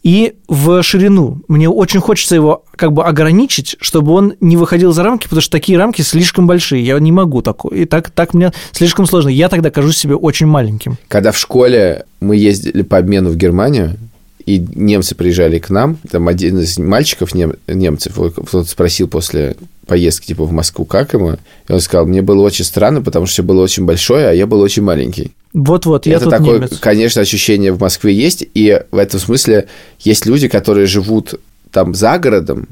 И 0.02 0.34
в 0.46 0.82
ширину. 0.82 1.40
Мне 1.48 1.68
очень 1.68 2.00
хочется 2.00 2.36
его 2.36 2.64
как 2.76 2.92
бы 2.92 3.04
ограничить, 3.04 3.76
чтобы 3.80 4.12
он 4.12 4.34
не 4.40 4.56
выходил 4.56 4.92
за 4.92 5.02
рамки, 5.02 5.24
потому 5.24 5.40
что 5.40 5.50
такие 5.50 5.76
рамки 5.78 6.02
слишком 6.02 6.46
большие. 6.46 6.84
Я 6.84 6.98
не 7.00 7.10
могу 7.10 7.42
такое. 7.42 7.80
И 7.80 7.84
так, 7.86 8.10
так 8.10 8.32
мне 8.32 8.52
слишком 8.72 9.06
сложно. 9.06 9.30
Я 9.30 9.48
тогда 9.48 9.70
кажусь 9.70 9.98
себе 9.98 10.14
очень 10.14 10.46
маленьким. 10.46 10.96
Когда 11.08 11.32
в 11.32 11.38
школе 11.38 12.04
мы 12.20 12.36
ездили 12.36 12.82
по 12.82 12.98
обмену 12.98 13.30
в 13.30 13.36
Германию, 13.36 13.96
и 14.44 14.64
немцы 14.74 15.16
приезжали 15.16 15.58
к 15.58 15.70
нам, 15.70 15.98
там 16.08 16.28
один 16.28 16.60
из 16.60 16.78
мальчиков 16.78 17.34
нем- 17.34 17.54
немцев 17.66 18.14
кто-то 18.14 18.64
спросил 18.64 19.08
после 19.08 19.56
поездки 19.86 20.26
типа 20.26 20.44
в 20.44 20.52
Москву, 20.52 20.84
как 20.84 21.14
ему, 21.14 21.36
и 21.68 21.72
он 21.72 21.80
сказал, 21.80 22.06
мне 22.06 22.22
было 22.22 22.42
очень 22.42 22.64
странно, 22.64 23.02
потому 23.02 23.26
что 23.26 23.34
все 23.34 23.42
было 23.42 23.62
очень 23.62 23.84
большое, 23.84 24.28
а 24.28 24.32
я 24.32 24.46
был 24.46 24.60
очень 24.60 24.82
маленький. 24.82 25.32
Вот-вот, 25.52 26.06
я 26.06 26.16
это 26.16 26.28
такое, 26.28 26.58
немец. 26.58 26.78
конечно, 26.78 27.22
ощущение 27.22 27.72
в 27.72 27.80
Москве 27.80 28.12
есть, 28.12 28.46
и 28.54 28.82
в 28.90 28.98
этом 28.98 29.20
смысле 29.20 29.68
есть 30.00 30.26
люди, 30.26 30.48
которые 30.48 30.86
живут 30.86 31.34
там 31.70 31.94
за 31.94 32.18
городом. 32.18 32.68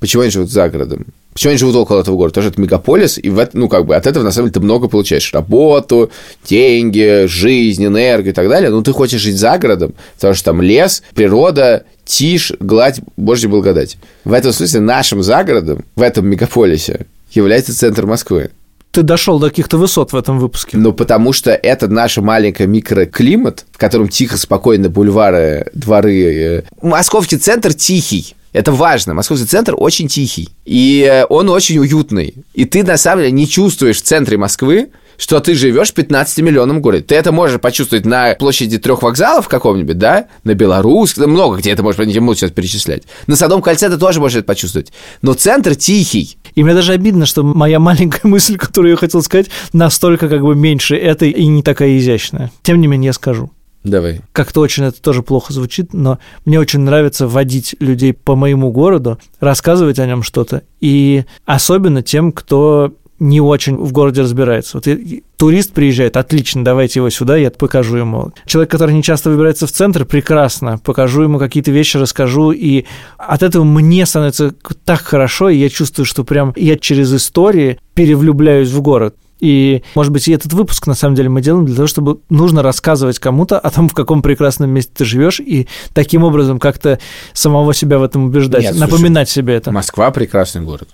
Почему 0.00 0.22
они 0.22 0.30
живут 0.30 0.50
за 0.50 0.68
городом? 0.68 1.06
Почему 1.34 1.50
они 1.50 1.58
живут 1.58 1.74
около 1.74 2.00
этого 2.00 2.16
города? 2.16 2.40
Что 2.40 2.48
это 2.50 2.60
мегаполис, 2.60 3.18
и 3.18 3.28
в 3.28 3.38
это- 3.40 3.58
ну, 3.58 3.68
как 3.68 3.86
бы 3.86 3.96
от 3.96 4.06
этого, 4.06 4.22
на 4.22 4.30
самом 4.30 4.46
деле, 4.48 4.54
ты 4.54 4.60
много 4.60 4.88
получаешь. 4.88 5.32
Работу, 5.34 6.10
деньги, 6.48 7.26
жизнь, 7.26 7.84
энергию 7.84 8.32
и 8.32 8.34
так 8.34 8.48
далее. 8.48 8.70
Но 8.70 8.82
ты 8.82 8.92
хочешь 8.92 9.20
жить 9.20 9.36
за 9.36 9.58
городом, 9.58 9.94
потому 10.14 10.34
что 10.34 10.44
там 10.44 10.62
лес, 10.62 11.02
природа, 11.14 11.84
тишь, 12.04 12.52
гладь, 12.60 13.00
Божья 13.16 13.48
благодать. 13.48 13.96
В 14.24 14.32
этом 14.32 14.52
смысле 14.52 14.80
нашим 14.80 15.22
загородом, 15.22 15.84
в 15.96 16.02
этом 16.02 16.26
мегаполисе, 16.28 17.06
является 17.32 17.76
центр 17.76 18.06
Москвы. 18.06 18.50
Ты 18.92 19.02
дошел 19.02 19.40
до 19.40 19.48
каких-то 19.48 19.76
высот 19.76 20.12
в 20.12 20.16
этом 20.16 20.38
выпуске. 20.38 20.76
Ну, 20.76 20.92
потому 20.92 21.32
что 21.32 21.50
это 21.50 21.88
наш 21.88 22.16
маленький 22.18 22.66
микроклимат, 22.66 23.64
в 23.72 23.78
котором 23.78 24.06
тихо, 24.06 24.36
спокойно 24.36 24.88
бульвары, 24.88 25.66
дворы. 25.74 26.14
э. 26.22 26.62
Московский 26.80 27.38
центр 27.38 27.74
тихий. 27.74 28.36
Это 28.54 28.70
важно. 28.70 29.14
Московский 29.14 29.48
центр 29.48 29.74
очень 29.76 30.06
тихий. 30.06 30.48
И 30.64 31.06
э, 31.10 31.24
он 31.28 31.50
очень 31.50 31.76
уютный. 31.80 32.34
И 32.54 32.64
ты, 32.64 32.84
на 32.84 32.96
самом 32.96 33.22
деле, 33.22 33.32
не 33.32 33.48
чувствуешь 33.48 33.96
в 33.96 34.02
центре 34.02 34.38
Москвы, 34.38 34.90
что 35.16 35.40
ты 35.40 35.56
живешь 35.56 35.92
в 35.92 35.98
15-миллионном 35.98 36.78
городе. 36.78 37.02
Ты 37.02 37.16
это 37.16 37.32
можешь 37.32 37.60
почувствовать 37.60 38.06
на 38.06 38.34
площади 38.36 38.78
трех 38.78 39.02
вокзалов 39.02 39.48
каком-нибудь, 39.48 39.98
да? 39.98 40.28
На 40.44 40.54
Беларусь, 40.54 41.14
да 41.14 41.26
много 41.26 41.56
где 41.56 41.72
это 41.72 41.82
можешь, 41.82 42.06
не 42.06 42.18
буду 42.20 42.36
сейчас 42.36 42.52
перечислять. 42.52 43.02
На 43.26 43.34
Садовом 43.34 43.60
кольце 43.60 43.90
ты 43.90 43.96
тоже 43.96 44.20
можешь 44.20 44.38
это 44.38 44.46
почувствовать. 44.46 44.92
Но 45.20 45.34
центр 45.34 45.74
тихий. 45.74 46.38
И 46.54 46.62
мне 46.62 46.74
даже 46.74 46.92
обидно, 46.92 47.26
что 47.26 47.42
моя 47.42 47.80
маленькая 47.80 48.20
мысль, 48.28 48.56
которую 48.56 48.92
я 48.92 48.96
хотел 48.96 49.20
сказать, 49.22 49.48
настолько 49.72 50.28
как 50.28 50.42
бы 50.42 50.54
меньше 50.54 50.96
этой 50.96 51.30
и 51.30 51.46
не 51.46 51.64
такая 51.64 51.98
изящная. 51.98 52.52
Тем 52.62 52.80
не 52.80 52.86
менее, 52.86 53.08
я 53.08 53.12
скажу. 53.14 53.50
Давай. 53.84 54.22
Как-то 54.32 54.60
очень 54.60 54.84
это 54.84 55.00
тоже 55.00 55.22
плохо 55.22 55.52
звучит, 55.52 55.92
но 55.92 56.18
мне 56.46 56.58
очень 56.58 56.80
нравится 56.80 57.28
водить 57.28 57.76
людей 57.80 58.14
по 58.14 58.34
моему 58.34 58.72
городу, 58.72 59.18
рассказывать 59.40 59.98
о 59.98 60.06
нем 60.06 60.22
что-то. 60.22 60.62
И 60.80 61.24
особенно 61.44 62.02
тем, 62.02 62.32
кто 62.32 62.94
не 63.20 63.40
очень 63.40 63.76
в 63.76 63.92
городе 63.92 64.22
разбирается. 64.22 64.78
Вот 64.78 64.88
турист 65.36 65.72
приезжает, 65.72 66.16
отлично, 66.16 66.64
давайте 66.64 67.00
его 67.00 67.10
сюда, 67.10 67.36
я 67.36 67.50
покажу 67.50 67.96
ему. 67.96 68.32
Человек, 68.46 68.70
который 68.70 68.94
не 68.94 69.02
часто 69.02 69.30
выбирается 69.30 69.66
в 69.66 69.72
центр, 69.72 70.04
прекрасно, 70.04 70.78
покажу 70.78 71.22
ему 71.22 71.38
какие-то 71.38 71.70
вещи, 71.70 71.96
расскажу, 71.96 72.50
и 72.50 72.84
от 73.16 73.42
этого 73.42 73.64
мне 73.64 74.04
становится 74.06 74.54
так 74.84 75.00
хорошо, 75.00 75.48
и 75.48 75.58
я 75.58 75.68
чувствую, 75.68 76.06
что 76.06 76.24
прям 76.24 76.52
я 76.56 76.76
через 76.76 77.14
истории 77.14 77.78
перевлюбляюсь 77.94 78.70
в 78.70 78.80
город. 78.80 79.14
И, 79.40 79.82
может 79.94 80.12
быть, 80.12 80.28
и 80.28 80.32
этот 80.32 80.52
выпуск, 80.52 80.86
на 80.86 80.94
самом 80.94 81.16
деле, 81.16 81.28
мы 81.28 81.42
делаем 81.42 81.66
для 81.66 81.74
того, 81.74 81.86
чтобы 81.86 82.20
нужно 82.30 82.62
рассказывать 82.62 83.18
кому-то 83.18 83.58
о 83.58 83.70
том, 83.70 83.88
в 83.88 83.94
каком 83.94 84.22
прекрасном 84.22 84.70
месте 84.70 84.92
ты 84.94 85.04
живешь, 85.04 85.40
и 85.40 85.68
таким 85.92 86.24
образом 86.24 86.58
как-то 86.58 86.98
самого 87.32 87.74
себя 87.74 87.98
в 87.98 88.02
этом 88.02 88.24
убеждать, 88.24 88.62
Нет, 88.62 88.74
слушай, 88.74 88.90
напоминать 88.90 89.28
себе 89.28 89.54
это. 89.54 89.72
Москва 89.72 90.10
прекрасный 90.10 90.62
город. 90.62 90.88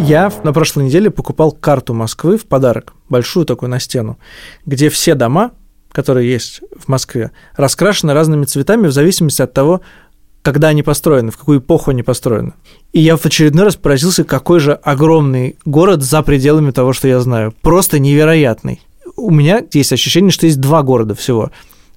Я 0.00 0.30
на 0.42 0.52
прошлой 0.52 0.84
неделе 0.84 1.10
покупал 1.10 1.50
карту 1.52 1.94
Москвы 1.94 2.36
в 2.36 2.44
подарок, 2.44 2.92
большую 3.08 3.46
такую 3.46 3.70
на 3.70 3.80
стену, 3.80 4.18
где 4.66 4.90
все 4.90 5.14
дома, 5.14 5.52
которые 5.92 6.30
есть 6.30 6.60
в 6.76 6.88
Москве, 6.88 7.30
раскрашены 7.56 8.12
разными 8.12 8.44
цветами 8.44 8.88
в 8.88 8.92
зависимости 8.92 9.40
от 9.40 9.54
того, 9.54 9.80
когда 10.44 10.68
они 10.68 10.82
построены, 10.82 11.30
в 11.30 11.38
какую 11.38 11.60
эпоху 11.60 11.90
они 11.90 12.02
построены. 12.02 12.52
И 12.92 13.00
я 13.00 13.16
в 13.16 13.24
очередной 13.24 13.64
раз 13.64 13.76
поразился, 13.76 14.24
какой 14.24 14.60
же 14.60 14.74
огромный 14.74 15.56
город 15.64 16.02
за 16.02 16.22
пределами 16.22 16.70
того, 16.70 16.92
что 16.92 17.08
я 17.08 17.18
знаю. 17.20 17.54
Просто 17.62 17.98
невероятный. 17.98 18.82
У 19.16 19.30
меня 19.30 19.62
есть 19.72 19.92
ощущение, 19.92 20.30
что 20.30 20.44
есть 20.44 20.60
два 20.60 20.82
города 20.82 21.14
всего. 21.14 21.50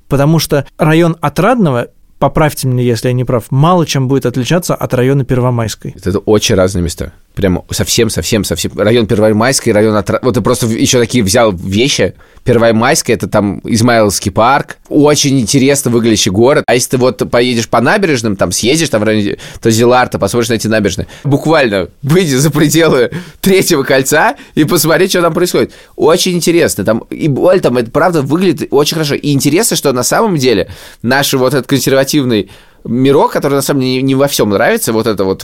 Потому 0.08 0.40
что 0.40 0.66
район 0.78 1.18
Отрадного, 1.20 1.90
поправьте 2.20 2.70
меня, 2.70 2.84
если 2.84 3.10
я 3.10 3.14
не 3.14 3.26
прав, 3.26 3.44
мало 3.50 3.86
чем 3.86 4.08
будет 4.08 4.26
отличаться 4.26 4.76
от 4.76 4.94
района 4.94 5.26
Первомайской. 5.26 5.94
Это 6.02 6.20
очень 6.20 6.56
разные 6.56 6.84
места. 6.84 7.12
Прямо 7.38 7.64
совсем, 7.70 8.10
совсем, 8.10 8.44
совсем. 8.44 8.72
Район 8.76 9.06
Первомайский, 9.06 9.72
район... 9.72 9.96
Отра- 9.96 10.18
Вот 10.24 10.34
ты 10.34 10.42
просто 10.42 10.66
еще 10.66 10.98
такие 10.98 11.24
взял 11.24 11.52
вещи. 11.52 12.16
Первомайская, 12.44 13.16
это 13.16 13.28
там 13.28 13.60
Измайловский 13.64 14.32
парк. 14.32 14.78
Очень 14.90 15.40
интересно 15.40 15.92
выглядящий 15.92 16.32
город. 16.32 16.64
А 16.66 16.74
если 16.74 16.90
ты 16.90 16.98
вот 16.98 17.30
поедешь 17.30 17.70
по 17.70 17.80
набережным, 17.80 18.38
там 18.38 18.52
съездишь 18.52 18.90
там 18.90 19.02
в 19.02 19.04
районе 19.04 19.38
Тозиларта, 19.62 20.18
посмотришь 20.18 20.50
на 20.50 20.54
эти 20.56 20.66
набережные, 20.66 21.06
буквально 21.24 21.90
выйди 22.02 22.34
за 22.34 22.50
пределы 22.50 23.12
третьего 23.40 23.84
кольца 23.84 24.36
и 24.56 24.64
посмотри, 24.64 25.08
что 25.08 25.22
там 25.22 25.36
происходит. 25.36 25.74
Очень 25.96 26.38
интересно. 26.38 26.86
Там, 26.86 27.00
и 27.12 27.28
более 27.28 27.62
там, 27.62 27.78
это 27.78 27.92
правда 27.92 28.24
выглядит 28.24 28.70
очень 28.72 28.96
хорошо. 28.96 29.14
И 29.14 29.32
интересно, 29.32 29.78
что 29.78 29.94
на 29.94 30.02
самом 30.02 30.38
деле 30.38 30.70
наш 31.04 31.32
вот 31.36 31.54
этот 31.54 31.68
консервативный 31.68 32.50
мирок, 32.88 33.32
который 33.32 33.56
на 33.56 33.62
самом 33.62 33.82
деле 33.82 34.02
не, 34.02 34.16
во 34.16 34.28
всем 34.28 34.50
нравится, 34.50 34.94
вот 34.94 35.08
это 35.08 35.24
вот, 35.24 35.44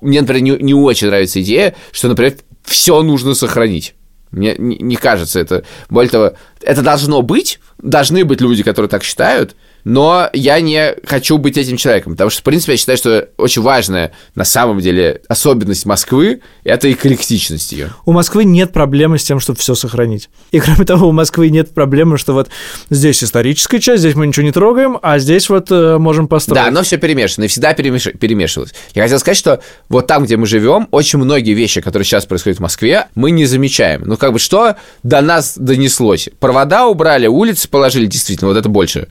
мне, 0.00 0.20
например, 0.20 0.42
не, 0.42 0.50
не 0.62 0.74
очень 0.74 1.08
нравится 1.08 1.40
идея, 1.42 1.74
что, 1.92 2.08
например, 2.08 2.34
все 2.64 3.02
нужно 3.02 3.34
сохранить. 3.34 3.94
Мне 4.30 4.54
не, 4.58 4.76
не 4.78 4.96
кажется 4.96 5.40
это. 5.40 5.64
Более 5.90 6.10
того, 6.10 6.32
это 6.62 6.82
должно 6.82 7.22
быть, 7.22 7.60
должны 7.78 8.24
быть 8.24 8.40
люди, 8.40 8.62
которые 8.62 8.88
так 8.88 9.04
считают, 9.04 9.54
но 9.84 10.28
я 10.32 10.60
не 10.60 10.94
хочу 11.04 11.38
быть 11.38 11.56
этим 11.56 11.76
человеком, 11.76 12.12
потому 12.12 12.30
что, 12.30 12.40
в 12.40 12.44
принципе, 12.44 12.72
я 12.72 12.78
считаю, 12.78 12.98
что 12.98 13.28
очень 13.36 13.62
важная 13.62 14.12
на 14.34 14.44
самом 14.44 14.80
деле 14.80 15.20
особенность 15.28 15.86
Москвы– 15.86 16.40
это 16.64 16.90
эклектичность 16.90 17.72
ее. 17.72 17.90
У 18.04 18.12
Москвы 18.12 18.44
нет 18.44 18.72
проблемы 18.72 19.18
с 19.18 19.24
тем, 19.24 19.40
чтобы 19.40 19.58
все 19.58 19.74
сохранить. 19.74 20.28
И 20.50 20.60
кроме 20.60 20.84
того, 20.84 21.08
у 21.08 21.12
Москвы 21.12 21.50
нет 21.50 21.74
проблемы, 21.74 22.18
что 22.18 22.32
вот 22.32 22.48
здесь 22.90 23.22
историческая 23.24 23.80
часть, 23.80 24.00
здесь 24.00 24.14
мы 24.14 24.26
ничего 24.26 24.44
не 24.44 24.52
трогаем, 24.52 24.98
а 25.02 25.18
здесь 25.18 25.48
вот 25.48 25.70
э, 25.70 25.98
можем 25.98 26.28
построить. 26.28 26.64
Да, 26.64 26.70
но 26.70 26.82
все 26.82 26.96
перемешано, 26.96 27.44
и 27.44 27.48
всегда 27.48 27.72
перемеш- 27.72 28.16
перемешивалось. 28.16 28.72
Я 28.94 29.02
хотел 29.02 29.18
сказать, 29.18 29.38
что 29.38 29.60
вот 29.88 30.06
там, 30.06 30.24
где 30.24 30.36
мы 30.36 30.46
живем, 30.46 30.88
очень 30.90 31.18
многие 31.18 31.54
вещи, 31.54 31.80
которые 31.80 32.04
сейчас 32.04 32.26
происходят 32.26 32.58
в 32.58 32.62
Москве, 32.62 33.08
мы 33.14 33.30
не 33.30 33.46
замечаем. 33.46 34.02
Ну, 34.04 34.16
как 34.16 34.32
бы, 34.32 34.38
что 34.38 34.76
до 35.02 35.20
нас 35.20 35.56
донеслось? 35.56 36.28
Провода 36.38 36.86
убрали, 36.86 37.26
улицы 37.26 37.68
положили, 37.68 38.06
действительно, 38.06 38.48
вот 38.48 38.56
это 38.56 38.68
больше. 38.68 39.08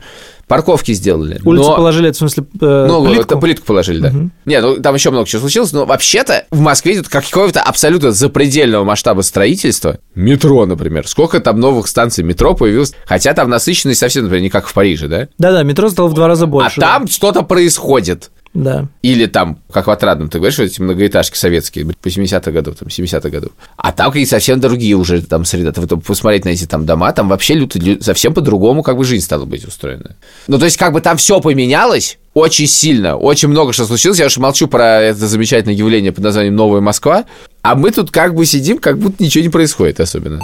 Парковки 0.47 0.91
сделали. 0.93 1.39
Улицу 1.43 1.69
но- 1.69 1.75
положили, 1.75 2.10
это 2.10 2.15
в 2.15 2.19
смысле 2.19 2.43
э, 2.60 2.86
ну, 2.88 3.06
плитку? 3.06 3.23
это 3.23 3.38
плитку 3.38 3.65
положили, 3.65 3.99
да. 3.99 4.12
Нет, 4.45 4.63
ну 4.63 4.75
там 4.77 4.95
еще 4.95 5.12
много 5.12 5.27
чего 5.27 5.41
случилось, 5.41 5.71
но 5.71 5.86
вообще-то 5.86 6.45
в 6.51 6.60
Москве 6.60 6.93
идет 6.93 7.08
какого-то 7.08 7.62
абсолютно 7.62 8.12
запредельного 8.12 8.84
масштаба 8.84 9.21
строительства. 9.21 9.99
Метро, 10.15 10.65
например. 10.65 11.08
Сколько 11.08 11.39
там 11.39 11.60
новых 11.60 11.88
станций 11.88 12.23
метро 12.23 12.54
появилось? 12.54 12.93
Хотя 13.06 13.34
там 13.34 13.49
насыщенность 13.49 13.99
совсем, 13.99 14.23
например, 14.23 14.43
не 14.43 14.49
как 14.49 14.67
в 14.67 14.73
Париже, 14.73 15.08
да? 15.08 15.27
Да-да, 15.38 15.63
метро 15.63 15.89
стало 15.89 16.08
в 16.08 16.13
два 16.13 16.27
раза 16.27 16.47
больше. 16.47 16.80
а 16.80 16.82
там 16.82 17.08
что-то 17.08 17.43
происходит. 17.43 18.32
Да. 18.54 18.88
Или 19.02 19.28
там, 19.28 19.60
как 19.72 19.88
в 19.88 19.92
Отрадном, 19.92 20.30
ты 20.30 20.38
говоришь, 20.38 20.60
эти 20.60 20.82
многоэтажки 20.82 21.38
советские, 21.38 21.86
по 21.86 22.08
70-х 22.08 22.52
годов, 22.52 22.76
там, 22.78 22.90
70-х 22.90 23.30
годов. 23.30 23.52
А 23.78 23.94
там 23.94 24.12
какие-то 24.12 24.32
совсем 24.32 24.60
другие 24.60 24.96
уже 24.96 25.22
там 25.22 25.46
среда. 25.46 25.72
Ты 25.72 25.82
вот 25.82 26.04
посмотреть 26.04 26.44
на 26.44 26.50
эти 26.50 26.66
там 26.66 26.86
дома, 26.86 27.14
там 27.14 27.30
вообще 27.30 27.54
лю- 27.56 28.02
совсем 28.02 28.34
по-другому 28.34 28.84
как 28.84 28.98
бы 28.98 29.06
жизнь 29.06 29.24
стала 29.24 29.46
быть 29.46 29.66
устроена. 29.66 30.18
Ну, 30.48 30.60
то 30.60 30.66
есть, 30.66 30.78
как 30.78 30.92
бы 30.92 31.00
там 31.00 31.16
все 31.16 31.40
поменялось, 31.40 32.18
очень 32.34 32.68
сильно, 32.68 33.16
очень 33.16 33.48
много 33.48 33.72
что 33.72 33.86
случилось. 33.86 34.20
Я 34.20 34.26
уж 34.26 34.38
молчу 34.38 34.68
про 34.68 35.02
это 35.02 35.28
замечательное 35.28 35.76
явление 35.76 36.12
под 36.12 36.26
названием 36.26 36.56
«Новая 36.56 36.82
Москва», 36.82 37.26
а 37.62 37.76
мы 37.76 37.92
тут 37.92 38.12
как 38.12 38.36
бы 38.36 38.46
сидим, 38.46 38.80
как 38.80 38.98
будто 38.98 39.24
ничего 39.24 39.44
не 39.44 39.50
происходит 39.50 40.00
особенно. 40.00 40.42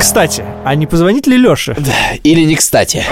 Кстати, 0.00 0.42
а 0.64 0.74
не 0.76 0.86
позвонить 0.86 1.26
ли 1.26 1.36
Лёше? 1.36 1.76
Или 2.24 2.40
не 2.40 2.56
кстати. 2.56 3.04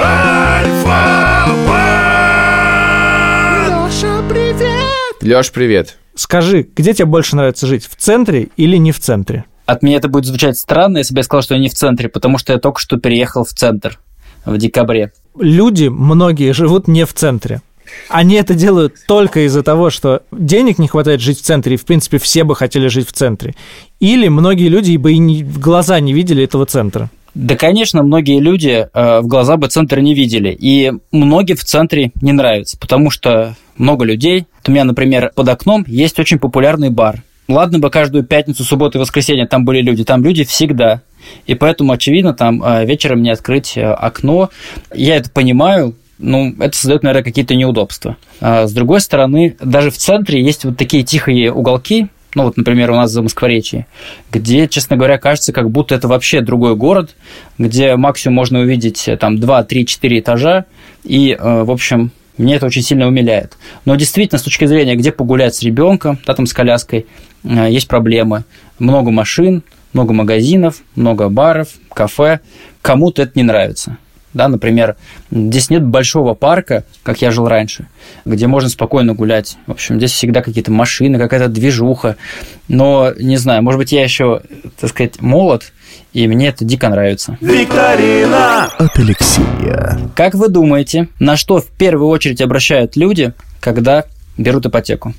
Лёш, 5.21 5.53
привет. 5.53 5.99
Скажи, 6.15 6.67
где 6.75 6.95
тебе 6.95 7.05
больше 7.05 7.37
нравится 7.37 7.67
жить, 7.67 7.85
в 7.85 7.95
центре 7.97 8.49
или 8.57 8.79
не 8.79 8.93
в 8.93 9.01
центре? 9.01 9.45
От 9.67 9.83
меня 9.83 9.99
это 9.99 10.09
будет 10.09 10.25
звучать 10.25 10.57
странно, 10.57 10.97
если 10.97 11.13
бы 11.13 11.19
я 11.19 11.25
сказал, 11.25 11.43
что 11.43 11.55
я 11.55 11.61
не 11.61 11.69
в 11.69 11.75
центре, 11.75 12.09
потому 12.09 12.39
что 12.39 12.55
я 12.55 12.59
только 12.59 12.81
что 12.81 12.97
переехал 12.97 13.45
в 13.45 13.51
центр 13.51 13.99
в 14.47 14.57
декабре. 14.57 15.13
Люди, 15.39 15.89
многие, 15.89 16.53
живут 16.53 16.89
не 16.89 17.05
в 17.05 17.13
центре. 17.13 17.61
Они 18.09 18.37
это 18.37 18.55
делают 18.55 18.95
только 19.07 19.47
из-за 19.47 19.63
того, 19.63 19.91
что 19.91 20.23
денег 20.33 20.79
не 20.79 20.89
хватает 20.89 21.21
жить 21.21 21.39
в 21.39 21.43
центре, 21.43 21.75
и, 21.75 21.79
в 21.79 21.85
принципе, 21.85 22.19
все 22.19 22.45
бы 22.45 22.55
хотели 22.57 22.89
жить 22.89 23.09
в 23.09 23.13
центре. 23.13 23.55
Или 24.01 24.29
многие 24.29 24.69
люди 24.69 24.97
бы 24.97 25.13
и 25.13 25.19
не, 25.19 25.43
в 25.43 25.59
глаза 25.59 25.99
не 26.01 26.13
видели 26.13 26.45
этого 26.45 26.67
центра. 26.67 27.11
Да, 27.35 27.57
конечно, 27.57 28.03
многие 28.03 28.41
люди 28.41 28.89
э, 28.93 29.21
в 29.21 29.27
глаза 29.27 29.57
бы 29.57 29.69
центр 29.69 30.01
не 30.01 30.15
видели, 30.15 30.57
и 30.59 30.93
многие 31.13 31.55
в 31.55 31.65
центре 31.65 32.11
не 32.21 32.33
нравятся, 32.33 32.79
потому 32.79 33.11
что 33.11 33.55
много 33.77 34.05
людей. 34.05 34.47
Вот 34.59 34.69
у 34.69 34.73
меня, 34.73 34.85
например, 34.85 35.31
под 35.35 35.49
окном 35.49 35.85
есть 35.87 36.19
очень 36.19 36.39
популярный 36.39 36.91
бар. 36.91 37.23
Ладно 37.49 37.79
бы 37.79 37.91
каждую 37.91 38.25
пятницу, 38.25 38.65
субботу 38.65 38.99
и 38.99 39.01
воскресенье 39.01 39.47
там 39.47 39.65
были 39.65 39.81
люди, 39.81 40.05
там 40.05 40.23
люди 40.23 40.45
всегда. 40.45 41.03
И 41.47 41.55
поэтому, 41.55 41.93
очевидно, 41.93 42.35
там 42.35 42.63
э, 42.63 42.85
вечером 42.85 43.23
не 43.23 43.31
открыть 43.31 43.77
э, 43.77 43.85
окно. 43.85 44.51
Я 44.93 45.17
это 45.17 45.31
понимаю, 45.31 45.95
ну, 46.19 46.55
это 46.59 46.77
создает, 46.77 47.03
наверное, 47.03 47.25
какие-то 47.25 47.55
неудобства. 47.55 48.17
А 48.41 48.67
с 48.67 48.73
другой 48.73 49.01
стороны, 49.01 49.57
даже 49.61 49.91
в 49.91 49.97
центре 49.97 50.43
есть 50.43 50.65
вот 50.65 50.77
такие 50.77 51.03
тихие 51.03 51.53
уголки, 51.53 52.09
ну 52.35 52.45
вот, 52.45 52.57
например, 52.57 52.91
у 52.91 52.95
нас 52.95 53.11
за 53.11 53.23
Москворечье, 53.23 53.87
где, 54.31 54.69
честно 54.69 54.97
говоря, 54.97 55.19
кажется, 55.19 55.53
как 55.53 55.71
будто 55.71 55.95
это 55.95 56.09
вообще 56.09 56.41
другой 56.41 56.77
город, 56.77 57.15
где 57.57 57.97
максимум 57.97 58.37
можно 58.37 58.61
увидеть 58.61 59.09
э, 59.09 59.17
там 59.17 59.39
2, 59.39 59.65
3, 59.65 59.87
4 59.87 60.19
этажа, 60.21 60.67
и, 61.05 61.37
в 61.41 61.71
общем, 61.71 62.11
мне 62.37 62.55
это 62.55 62.67
очень 62.67 62.83
сильно 62.83 63.07
умиляет. 63.07 63.57
Но 63.85 63.97
действительно, 63.97 64.39
с 64.39 64.43
точки 64.43 64.65
зрения, 64.67 64.95
где 64.95 65.11
погулять 65.11 65.55
с 65.57 65.63
ребенком, 65.63 66.19
да, 66.27 66.35
там 66.35 66.47
с 66.47 66.53
коляской, 66.53 67.07
есть 67.43 67.89
проблемы. 67.89 68.45
Много 68.79 69.11
машин, 69.11 69.63
много 69.93 70.13
магазинов, 70.13 70.83
много 70.95 71.29
баров, 71.29 71.69
кафе. 71.93 72.41
Кому-то 72.83 73.23
это 73.23 73.33
не 73.35 73.43
нравится. 73.43 73.99
Да, 74.35 74.49
например, 74.49 74.97
здесь 75.31 75.71
нет 75.71 75.85
большого 75.85 76.35
парка, 76.35 76.85
как 77.03 77.23
я 77.23 77.31
жил 77.31 77.49
раньше, 77.49 77.89
где 78.25 78.47
можно 78.47 78.69
спокойно 78.69 79.15
гулять. 79.15 79.57
В 79.67 79.73
общем, 79.73 79.97
здесь 79.97 80.13
всегда 80.13 80.43
какие-то 80.43 80.71
машины, 80.71 81.19
какая-то 81.19 81.49
движуха. 81.49 82.17
Но, 82.69 83.13
не 83.19 83.37
знаю, 83.37 83.63
может 83.63 83.79
быть, 83.79 83.93
я 83.93 84.03
еще, 84.03 84.43
так 84.79 84.91
сказать, 84.91 85.21
молод, 85.21 85.73
и 86.13 86.27
мне 86.27 86.49
это 86.49 86.65
дико 86.65 86.89
нравится. 86.89 87.39
Викторина 87.41 88.67
от 88.67 88.99
Алексея. 88.99 89.99
Как 90.15 90.35
вы 90.35 90.49
думаете, 90.49 91.09
на 91.19 91.37
что 91.37 91.59
в 91.61 91.67
первую 91.67 92.09
очередь 92.09 92.41
обращают 92.41 92.97
люди, 92.97 93.33
когда 93.61 94.05
берут 94.37 94.67
ипотеку? 94.67 95.15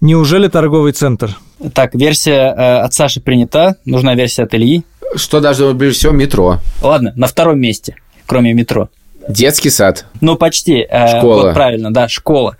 Неужели 0.00 0.48
торговый 0.48 0.92
центр? 0.92 1.36
Так, 1.72 1.94
версия 1.94 2.54
э, 2.54 2.78
от 2.80 2.92
Саши 2.92 3.20
принята, 3.20 3.76
нужна 3.86 4.14
версия 4.14 4.42
от 4.42 4.54
Ильи. 4.54 4.84
Что 5.14 5.40
даже 5.40 5.72
ближе 5.72 5.94
всего 5.94 6.12
метро. 6.12 6.58
Ладно, 6.82 7.12
на 7.16 7.26
втором 7.26 7.58
месте, 7.60 7.96
кроме 8.26 8.52
метро. 8.52 8.88
Детский 9.28 9.70
сад. 9.70 10.06
Ну, 10.20 10.36
почти. 10.36 10.86
Школа. 10.86 11.42
Вот 11.42 11.54
правильно, 11.54 11.92
да, 11.92 12.08
школа. 12.08 12.56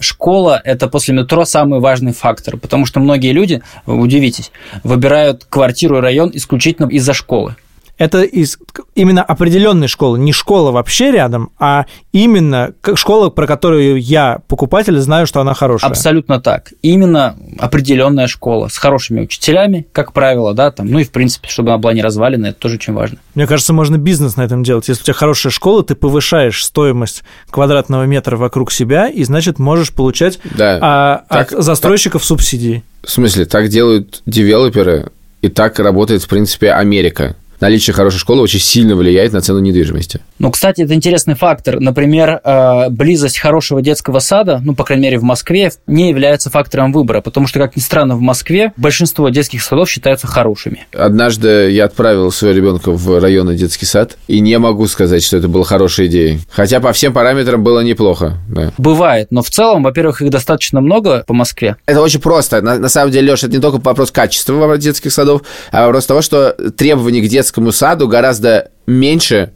Школа– 0.00 0.60
это 0.64 0.88
после 0.88 1.14
метро 1.14 1.44
самый 1.44 1.78
важный 1.78 2.12
фактор, 2.12 2.56
потому 2.56 2.84
что 2.84 2.98
многие 2.98 3.32
люди, 3.32 3.62
удивитесь, 3.86 4.50
выбирают 4.82 5.46
квартиру 5.48 5.98
и 5.98 6.00
район 6.00 6.32
исключительно 6.34 6.88
из-за 6.88 7.12
школы. 7.12 7.54
Это 8.00 8.22
из 8.22 8.56
именно 8.94 9.22
определенной 9.22 9.86
школы, 9.86 10.18
не 10.18 10.32
школа 10.32 10.70
вообще 10.70 11.10
рядом, 11.10 11.50
а 11.58 11.84
именно 12.12 12.72
школа, 12.94 13.28
про 13.28 13.46
которую 13.46 14.00
я, 14.00 14.40
покупатель, 14.48 14.98
знаю, 15.00 15.26
что 15.26 15.42
она 15.42 15.52
хорошая. 15.52 15.90
Абсолютно 15.90 16.40
так. 16.40 16.72
Именно 16.80 17.36
определенная 17.58 18.26
школа 18.26 18.68
с 18.68 18.78
хорошими 18.78 19.20
учителями, 19.20 19.86
как 19.92 20.14
правило, 20.14 20.54
да, 20.54 20.70
там, 20.70 20.86
ну 20.86 20.98
и 20.98 21.04
в 21.04 21.10
принципе, 21.10 21.50
чтобы 21.50 21.72
она 21.72 21.78
была 21.78 21.92
не 21.92 22.00
развалена, 22.00 22.46
это 22.46 22.58
тоже 22.58 22.76
очень 22.76 22.94
важно. 22.94 23.18
Мне 23.34 23.46
кажется, 23.46 23.74
можно 23.74 23.98
бизнес 23.98 24.36
на 24.36 24.42
этом 24.46 24.62
делать. 24.62 24.88
Если 24.88 25.02
у 25.02 25.04
тебя 25.04 25.14
хорошая 25.14 25.52
школа, 25.52 25.84
ты 25.84 25.94
повышаешь 25.94 26.64
стоимость 26.64 27.22
квадратного 27.50 28.04
метра 28.04 28.38
вокруг 28.38 28.72
себя, 28.72 29.08
и 29.08 29.22
значит 29.24 29.58
можешь 29.58 29.92
получать 29.92 30.38
Да. 30.56 30.78
а, 30.80 31.24
Так- 31.28 31.52
от 31.52 31.62
застройщиков 31.64 32.24
субсидии. 32.24 32.82
В 33.02 33.10
смысле, 33.10 33.44
так 33.44 33.68
делают 33.68 34.22
девелоперы, 34.24 35.10
и 35.42 35.48
так 35.48 35.78
работает, 35.78 36.22
в 36.22 36.28
принципе, 36.28 36.72
Америка. 36.72 37.36
Наличие 37.60 37.92
хорошей 37.92 38.18
школы 38.18 38.40
очень 38.40 38.60
сильно 38.60 38.96
влияет 38.96 39.32
на 39.32 39.40
цену 39.42 39.60
недвижимости. 39.60 40.20
Ну, 40.38 40.50
кстати, 40.50 40.80
это 40.80 40.94
интересный 40.94 41.34
фактор. 41.34 41.78
Например, 41.78 42.40
э, 42.42 42.88
близость 42.88 43.38
хорошего 43.38 43.82
детского 43.82 44.18
сада, 44.20 44.60
ну, 44.62 44.74
по 44.74 44.84
крайней 44.84 45.04
мере, 45.04 45.18
в 45.18 45.22
Москве, 45.22 45.70
не 45.86 46.08
является 46.08 46.48
фактором 46.48 46.92
выбора, 46.92 47.20
потому 47.20 47.46
что, 47.46 47.58
как 47.58 47.76
ни 47.76 47.80
странно, 47.80 48.16
в 48.16 48.20
Москве 48.20 48.72
большинство 48.78 49.28
детских 49.28 49.62
садов 49.62 49.90
считаются 49.90 50.26
хорошими. 50.26 50.86
Однажды 50.92 51.70
я 51.70 51.84
отправил 51.84 52.32
своего 52.32 52.56
ребенка 52.56 52.92
в 52.92 53.20
районный 53.20 53.56
детский 53.56 53.84
сад, 53.84 54.16
и 54.26 54.40
не 54.40 54.58
могу 54.58 54.86
сказать, 54.86 55.22
что 55.22 55.36
это 55.36 55.48
была 55.48 55.64
хорошая 55.64 56.06
идея. 56.06 56.40
Хотя 56.50 56.80
по 56.80 56.92
всем 56.92 57.12
параметрам 57.12 57.62
было 57.62 57.80
неплохо. 57.80 58.38
Да. 58.48 58.72
Бывает, 58.78 59.28
но 59.30 59.42
в 59.42 59.50
целом, 59.50 59.82
во-первых, 59.82 60.22
их 60.22 60.30
достаточно 60.30 60.80
много 60.80 61.24
по 61.26 61.34
Москве. 61.34 61.76
Это 61.84 62.00
очень 62.00 62.20
просто. 62.20 62.62
На, 62.62 62.78
на 62.78 62.88
самом 62.88 63.12
деле, 63.12 63.32
Леша, 63.32 63.48
это 63.48 63.56
не 63.56 63.62
только 63.62 63.76
вопрос 63.84 64.10
качества 64.10 64.78
детских 64.78 65.12
садов, 65.12 65.42
а 65.72 65.84
вопрос 65.84 66.06
того, 66.06 66.22
что 66.22 66.56
требования 66.76 67.20
к 67.20 67.28
детскому 67.28 67.49
саду 67.72 68.08
гораздо 68.08 68.70
меньше, 68.86 69.52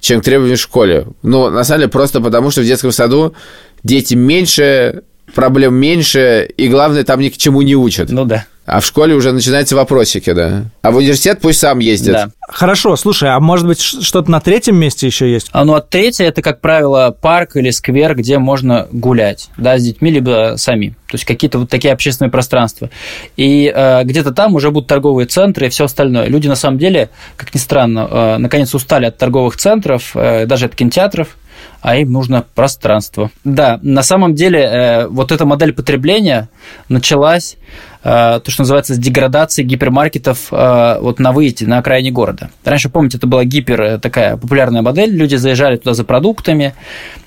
чем 0.00 0.20
требования 0.20 0.56
в 0.56 0.60
школе. 0.60 1.06
Ну, 1.22 1.50
на 1.50 1.64
самом 1.64 1.80
деле, 1.80 1.90
просто 1.90 2.20
потому, 2.20 2.50
что 2.50 2.60
в 2.60 2.64
детском 2.64 2.92
саду 2.92 3.34
дети 3.82 4.14
меньше, 4.14 5.02
проблем 5.34 5.74
меньше, 5.74 6.48
и 6.56 6.68
главное, 6.68 7.04
там 7.04 7.20
ни 7.20 7.28
к 7.28 7.36
чему 7.36 7.62
не 7.62 7.74
учат. 7.74 8.10
Ну 8.10 8.24
да. 8.24 8.46
А 8.66 8.80
в 8.80 8.84
школе 8.84 9.14
уже 9.14 9.32
начинаются 9.32 9.76
вопросики, 9.76 10.32
да. 10.32 10.64
А 10.82 10.90
в 10.90 10.96
университет 10.96 11.38
пусть 11.40 11.60
сам 11.60 11.78
ездит. 11.78 12.12
Да. 12.12 12.30
Хорошо, 12.48 12.96
слушай, 12.96 13.30
а 13.30 13.38
может 13.38 13.64
быть 13.64 13.80
что-то 13.80 14.28
на 14.28 14.40
третьем 14.40 14.76
месте 14.76 15.06
еще 15.06 15.30
есть? 15.32 15.48
А 15.52 15.64
ну 15.64 15.74
а 15.74 15.80
третье 15.80 16.24
это, 16.24 16.42
как 16.42 16.60
правило, 16.60 17.16
парк 17.18 17.54
или 17.54 17.70
сквер, 17.70 18.16
где 18.16 18.38
можно 18.38 18.88
гулять, 18.90 19.50
да, 19.56 19.78
с 19.78 19.84
детьми 19.84 20.10
либо 20.10 20.54
сами. 20.56 20.96
То 21.06 21.14
есть 21.14 21.24
какие-то 21.24 21.60
вот 21.60 21.70
такие 21.70 21.94
общественные 21.94 22.32
пространства. 22.32 22.90
И 23.36 23.72
э, 23.72 24.02
где-то 24.02 24.32
там 24.32 24.56
уже 24.56 24.72
будут 24.72 24.88
торговые 24.88 25.26
центры 25.26 25.66
и 25.66 25.68
все 25.68 25.84
остальное. 25.84 26.26
Люди 26.26 26.48
на 26.48 26.56
самом 26.56 26.78
деле, 26.78 27.10
как 27.36 27.54
ни 27.54 27.60
странно, 27.60 28.08
э, 28.10 28.36
наконец 28.38 28.74
устали 28.74 29.06
от 29.06 29.16
торговых 29.16 29.56
центров, 29.56 30.10
э, 30.16 30.46
даже 30.46 30.66
от 30.66 30.74
кинотеатров, 30.74 31.36
а 31.80 31.96
им 31.96 32.12
нужно 32.12 32.44
пространство. 32.54 33.30
Да, 33.44 33.78
на 33.82 34.02
самом 34.02 34.34
деле 34.34 34.60
э, 34.60 35.06
вот 35.06 35.30
эта 35.30 35.44
модель 35.44 35.72
потребления 35.72 36.48
началась 36.88 37.56
то, 38.02 38.42
что 38.46 38.62
называется, 38.62 38.94
с 38.94 38.98
деградации 38.98 39.62
гипермаркетов 39.62 40.48
э, 40.52 40.98
вот 41.00 41.18
на 41.18 41.32
выезде, 41.32 41.66
на 41.66 41.78
окраине 41.78 42.10
города. 42.10 42.50
Раньше, 42.64 42.88
помните, 42.88 43.18
это 43.18 43.26
была 43.26 43.44
гипер 43.44 43.82
э, 43.82 43.98
такая 43.98 44.36
популярная 44.36 44.82
модель, 44.82 45.10
люди 45.10 45.36
заезжали 45.36 45.76
туда 45.76 45.94
за 45.94 46.04
продуктами, 46.04 46.74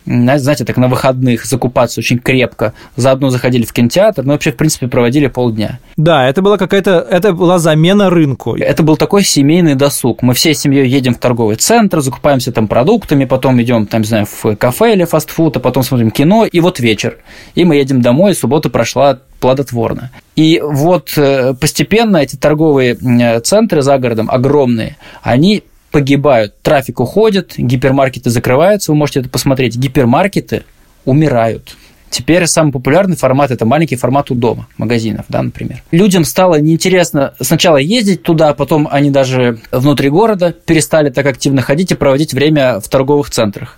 знаете, 0.10 0.66
так 0.66 0.78
на 0.78 0.88
выходных 0.88 1.46
закупаться 1.46 2.00
очень 2.00 2.18
крепко, 2.20 2.74
заодно 2.96 3.30
заходили 3.30 3.64
в 3.64 3.72
кинотеатр, 3.72 4.24
ну 4.24 4.34
вообще, 4.34 4.52
в 4.52 4.58
принципе, 4.58 4.88
проводили 4.88 5.28
полдня. 5.28 5.80
Да, 5.98 6.28
это 6.28 6.42
была 6.42 6.58
какая-то, 6.58 7.06
это 7.10 7.34
была 7.34 7.60
замена 7.60 8.10
рынку. 8.10 8.56
Это 8.56 8.82
был 8.82 8.98
такой 8.98 9.24
семейный 9.24 9.76
досуг. 9.76 10.24
Мы 10.24 10.34
всей 10.34 10.56
семьей 10.56 10.88
едем 10.88 11.14
в 11.14 11.20
торговый 11.20 11.58
центр, 11.58 12.02
закупаемся 12.02 12.52
там 12.52 12.68
продуктами, 12.68 13.26
потом 13.26 13.62
идем, 13.62 13.86
там, 13.86 14.02
не 14.02 14.08
знаю, 14.08 14.26
в 14.26 14.56
кафе 14.56 14.94
или 14.94 15.04
фастфуд, 15.04 15.58
а 15.58 15.60
потом 15.60 15.84
смотрим 15.84 16.10
кино, 16.10 16.46
и 16.46 16.60
вот 16.60 16.80
вечер. 16.80 17.18
И 17.54 17.64
мы 17.64 17.76
едем 17.76 18.02
домой, 18.02 18.32
и 18.32 18.36
суббота 18.36 18.70
прошла 18.70 19.20
плодотворно. 19.40 20.12
И 20.36 20.62
вот 20.64 21.14
э, 21.18 21.54
постепенно 21.54 22.18
эти 22.18 22.36
торговые 22.36 22.96
центры 23.42 23.82
за 23.82 23.98
городом, 23.98 24.30
огромные, 24.30 24.98
они 25.22 25.64
погибают, 25.92 26.62
трафик 26.62 27.00
уходит, 27.00 27.54
гипермаркеты 27.58 28.30
закрываются, 28.30 28.92
вы 28.92 28.98
можете 28.98 29.22
это 29.22 29.30
посмотреть, 29.30 29.76
гипермаркеты 29.76 30.64
умирают. 31.06 31.76
Теперь 32.10 32.48
самый 32.48 32.72
популярный 32.72 33.16
формат– 33.16 33.52
это 33.52 33.66
маленький 33.66 33.96
формат 33.96 34.32
у 34.32 34.36
дома, 34.36 34.68
магазинов, 34.78 35.26
да, 35.30 35.44
например. 35.44 35.84
Людям 35.92 36.26
стало 36.26 36.60
неинтересно 36.60 37.36
сначала 37.40 37.78
ездить 37.78 38.24
туда, 38.24 38.54
потом 38.56 38.88
они 38.90 39.12
даже 39.12 39.60
внутри 39.72 40.10
города 40.10 40.52
перестали 40.52 41.12
так 41.12 41.28
активно 41.28 41.62
ходить 41.62 41.92
и 41.92 41.96
проводить 41.96 42.34
время 42.34 42.80
в 42.80 42.88
торговых 42.88 43.30
центрах. 43.30 43.78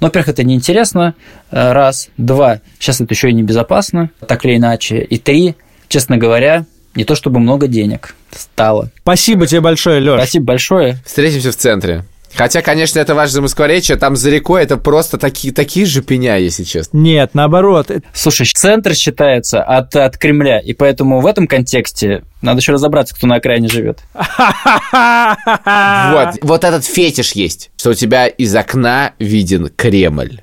Но, 0.00 0.08
во-первых, 0.08 0.30
это 0.30 0.42
неинтересно, 0.42 1.14
раз. 1.50 2.08
Два, 2.16 2.60
сейчас 2.80 3.00
это 3.00 3.14
еще 3.14 3.30
и 3.30 3.32
небезопасно, 3.32 4.10
так 4.26 4.44
или 4.44 4.56
иначе. 4.56 4.98
И 5.02 5.18
три, 5.18 5.54
честно 5.88 6.16
говоря, 6.16 6.66
не 6.98 7.04
то 7.04 7.14
чтобы 7.14 7.38
много 7.38 7.68
денег 7.68 8.16
стало. 8.32 8.90
Спасибо 9.02 9.46
тебе 9.46 9.60
большое, 9.60 10.00
Леш. 10.00 10.20
Спасибо 10.20 10.46
большое. 10.46 10.98
Встретимся 11.06 11.52
в 11.52 11.56
центре. 11.56 12.04
Хотя, 12.34 12.60
конечно, 12.60 12.98
это 12.98 13.14
ваше 13.14 13.34
замоскворечье, 13.34 13.96
там 13.96 14.16
за 14.16 14.30
рекой 14.30 14.62
это 14.64 14.76
просто 14.76 15.16
такие, 15.16 15.54
такие 15.54 15.86
же 15.86 16.02
пеня, 16.02 16.36
если 16.38 16.64
честно. 16.64 16.98
Нет, 16.98 17.30
наоборот. 17.34 17.90
Слушай, 18.12 18.46
центр 18.46 18.94
считается 18.94 19.62
от, 19.62 19.94
от 19.94 20.18
Кремля, 20.18 20.58
и 20.58 20.72
поэтому 20.72 21.20
в 21.20 21.26
этом 21.26 21.46
контексте 21.46 22.24
надо 22.42 22.58
еще 22.58 22.72
разобраться, 22.72 23.14
кто 23.14 23.28
на 23.28 23.36
окраине 23.36 23.68
живет. 23.68 24.00
Вот, 24.92 26.34
вот 26.42 26.64
этот 26.64 26.84
фетиш 26.84 27.32
есть, 27.32 27.70
что 27.76 27.90
у 27.90 27.94
тебя 27.94 28.26
из 28.26 28.54
окна 28.54 29.12
виден 29.18 29.70
Кремль. 29.74 30.40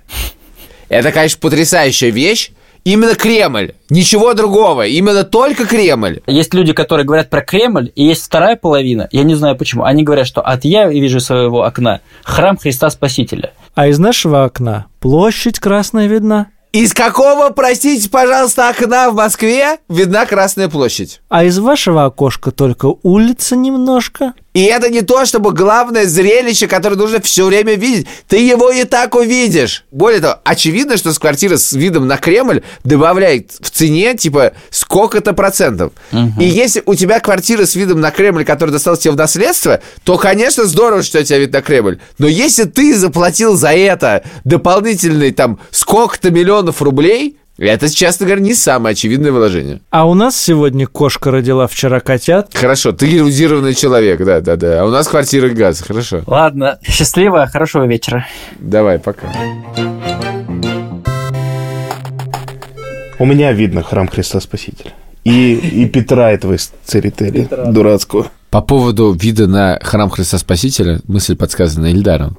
Это, 0.87 1.11
конечно, 1.11 1.39
потрясающая 1.41 2.09
вещь. 2.09 2.51
Именно 2.85 3.15
Кремль, 3.15 3.71
ничего 3.89 4.35
другого, 4.35 4.85
именно 4.85 5.23
только 5.23 5.65
Кремль. 5.65 6.21
Есть 6.27 6.53
люди, 6.53 6.71
которые 6.71 7.03
говорят 7.03 7.31
про 7.31 7.41
Кремль, 7.41 7.91
и 7.95 8.03
есть 8.03 8.23
вторая 8.23 8.55
половина, 8.57 9.07
я 9.11 9.23
не 9.23 9.33
знаю 9.33 9.57
почему, 9.57 9.85
они 9.85 10.03
говорят, 10.03 10.27
что 10.27 10.41
от 10.41 10.65
я 10.65 10.87
вижу 10.87 11.19
своего 11.19 11.63
окна 11.63 12.01
храм 12.23 12.57
Христа 12.57 12.91
Спасителя. 12.91 13.53
А 13.73 13.87
из 13.87 13.97
нашего 13.97 14.43
окна 14.43 14.85
площадь 14.99 15.59
красная 15.59 16.05
видна. 16.05 16.49
Из 16.73 16.93
какого, 16.93 17.49
простите, 17.49 18.07
пожалуйста, 18.07 18.69
окна 18.69 19.09
в 19.09 19.15
Москве 19.15 19.77
видна 19.89 20.27
Красная 20.27 20.69
площадь? 20.69 21.21
А 21.27 21.43
из 21.43 21.57
вашего 21.57 22.05
окошка 22.05 22.51
только 22.51 22.93
улица 23.01 23.55
немножко. 23.55 24.33
И 24.55 24.63
это 24.63 24.89
не 24.89 25.01
то, 25.01 25.25
чтобы 25.25 25.51
главное 25.51 26.05
зрелище, 26.05 26.67
которое 26.67 26.95
нужно 26.95 27.21
все 27.21 27.45
время 27.45 27.75
видеть. 27.75 28.07
Ты 28.29 28.37
его 28.37 28.71
и 28.71 28.85
так 28.85 29.13
увидишь. 29.13 29.83
Более 29.91 30.21
того, 30.21 30.39
очевидно, 30.45 30.95
что 30.95 31.11
с 31.11 31.19
квартиры 31.19 31.57
с 31.57 31.73
видом 31.73 32.07
на 32.07 32.15
Кремль 32.15 32.63
добавляет 32.85 33.51
в 33.59 33.69
цене, 33.69 34.15
типа, 34.15 34.53
сколько-то 34.69 35.33
процентов. 35.33 35.91
Мгм. 36.13 36.39
И 36.39 36.45
если 36.45 36.81
у 36.85 36.95
тебя 36.95 37.19
квартира 37.19 37.65
с 37.65 37.75
видом 37.75 37.99
на 37.99 38.11
Кремль, 38.11 38.45
который 38.45 38.71
достался 38.71 39.03
тебе 39.03 39.11
в 39.11 39.17
наследство, 39.17 39.81
то, 40.05 40.17
конечно, 40.17 40.63
здорово, 40.63 41.03
что 41.03 41.19
у 41.19 41.23
тебя 41.23 41.39
вид 41.39 41.51
на 41.51 41.61
Кремль. 41.61 41.99
Но 42.17 42.25
если 42.25 42.63
ты 42.63 42.95
заплатил 42.95 43.57
за 43.57 43.73
это 43.73 44.23
дополнительные, 44.45 45.33
там, 45.33 45.59
сколько-то 45.71 46.31
миллионов 46.31 46.81
рублей, 46.81 47.37
это, 47.57 47.89
честно 47.89 48.25
говоря, 48.25 48.41
не 48.41 48.53
самое 48.53 48.93
очевидное 48.93 49.31
вложение. 49.31 49.81
А 49.89 50.07
у 50.07 50.13
нас 50.13 50.35
сегодня 50.35 50.87
кошка 50.87 51.31
родила 51.31 51.67
вчера 51.67 52.01
котят. 52.01 52.49
Хорошо, 52.53 52.91
ты 52.91 53.17
эрудированный 53.17 53.73
человек, 53.73 54.23
да, 54.23 54.41
да, 54.41 54.55
да. 54.57 54.81
А 54.81 54.85
у 54.85 54.89
нас 54.89 55.07
квартира 55.07 55.49
газ, 55.49 55.81
хорошо. 55.81 56.21
Ладно, 56.27 56.79
счастливо, 56.83 57.47
хорошего 57.47 57.85
вечера. 57.85 58.27
Давай, 58.59 58.99
пока. 58.99 59.27
У 63.17 63.25
меня 63.25 63.53
видно 63.53 63.81
храм 63.83 64.09
Христа 64.09 64.41
Спасителя. 64.41 64.91
И, 65.23 65.53
и 65.55 65.87
Петра 65.87 66.31
этого 66.31 66.53
из 66.53 66.71
Церетели 66.83 67.47
дурацкого. 67.67 68.27
По 68.49 68.61
поводу 68.61 69.13
вида 69.13 69.47
на 69.47 69.79
храм 69.81 70.09
Христа 70.09 70.37
Спасителя, 70.37 70.99
мысль 71.07 71.35
подсказана 71.35 71.87
Ильдаром, 71.87 72.37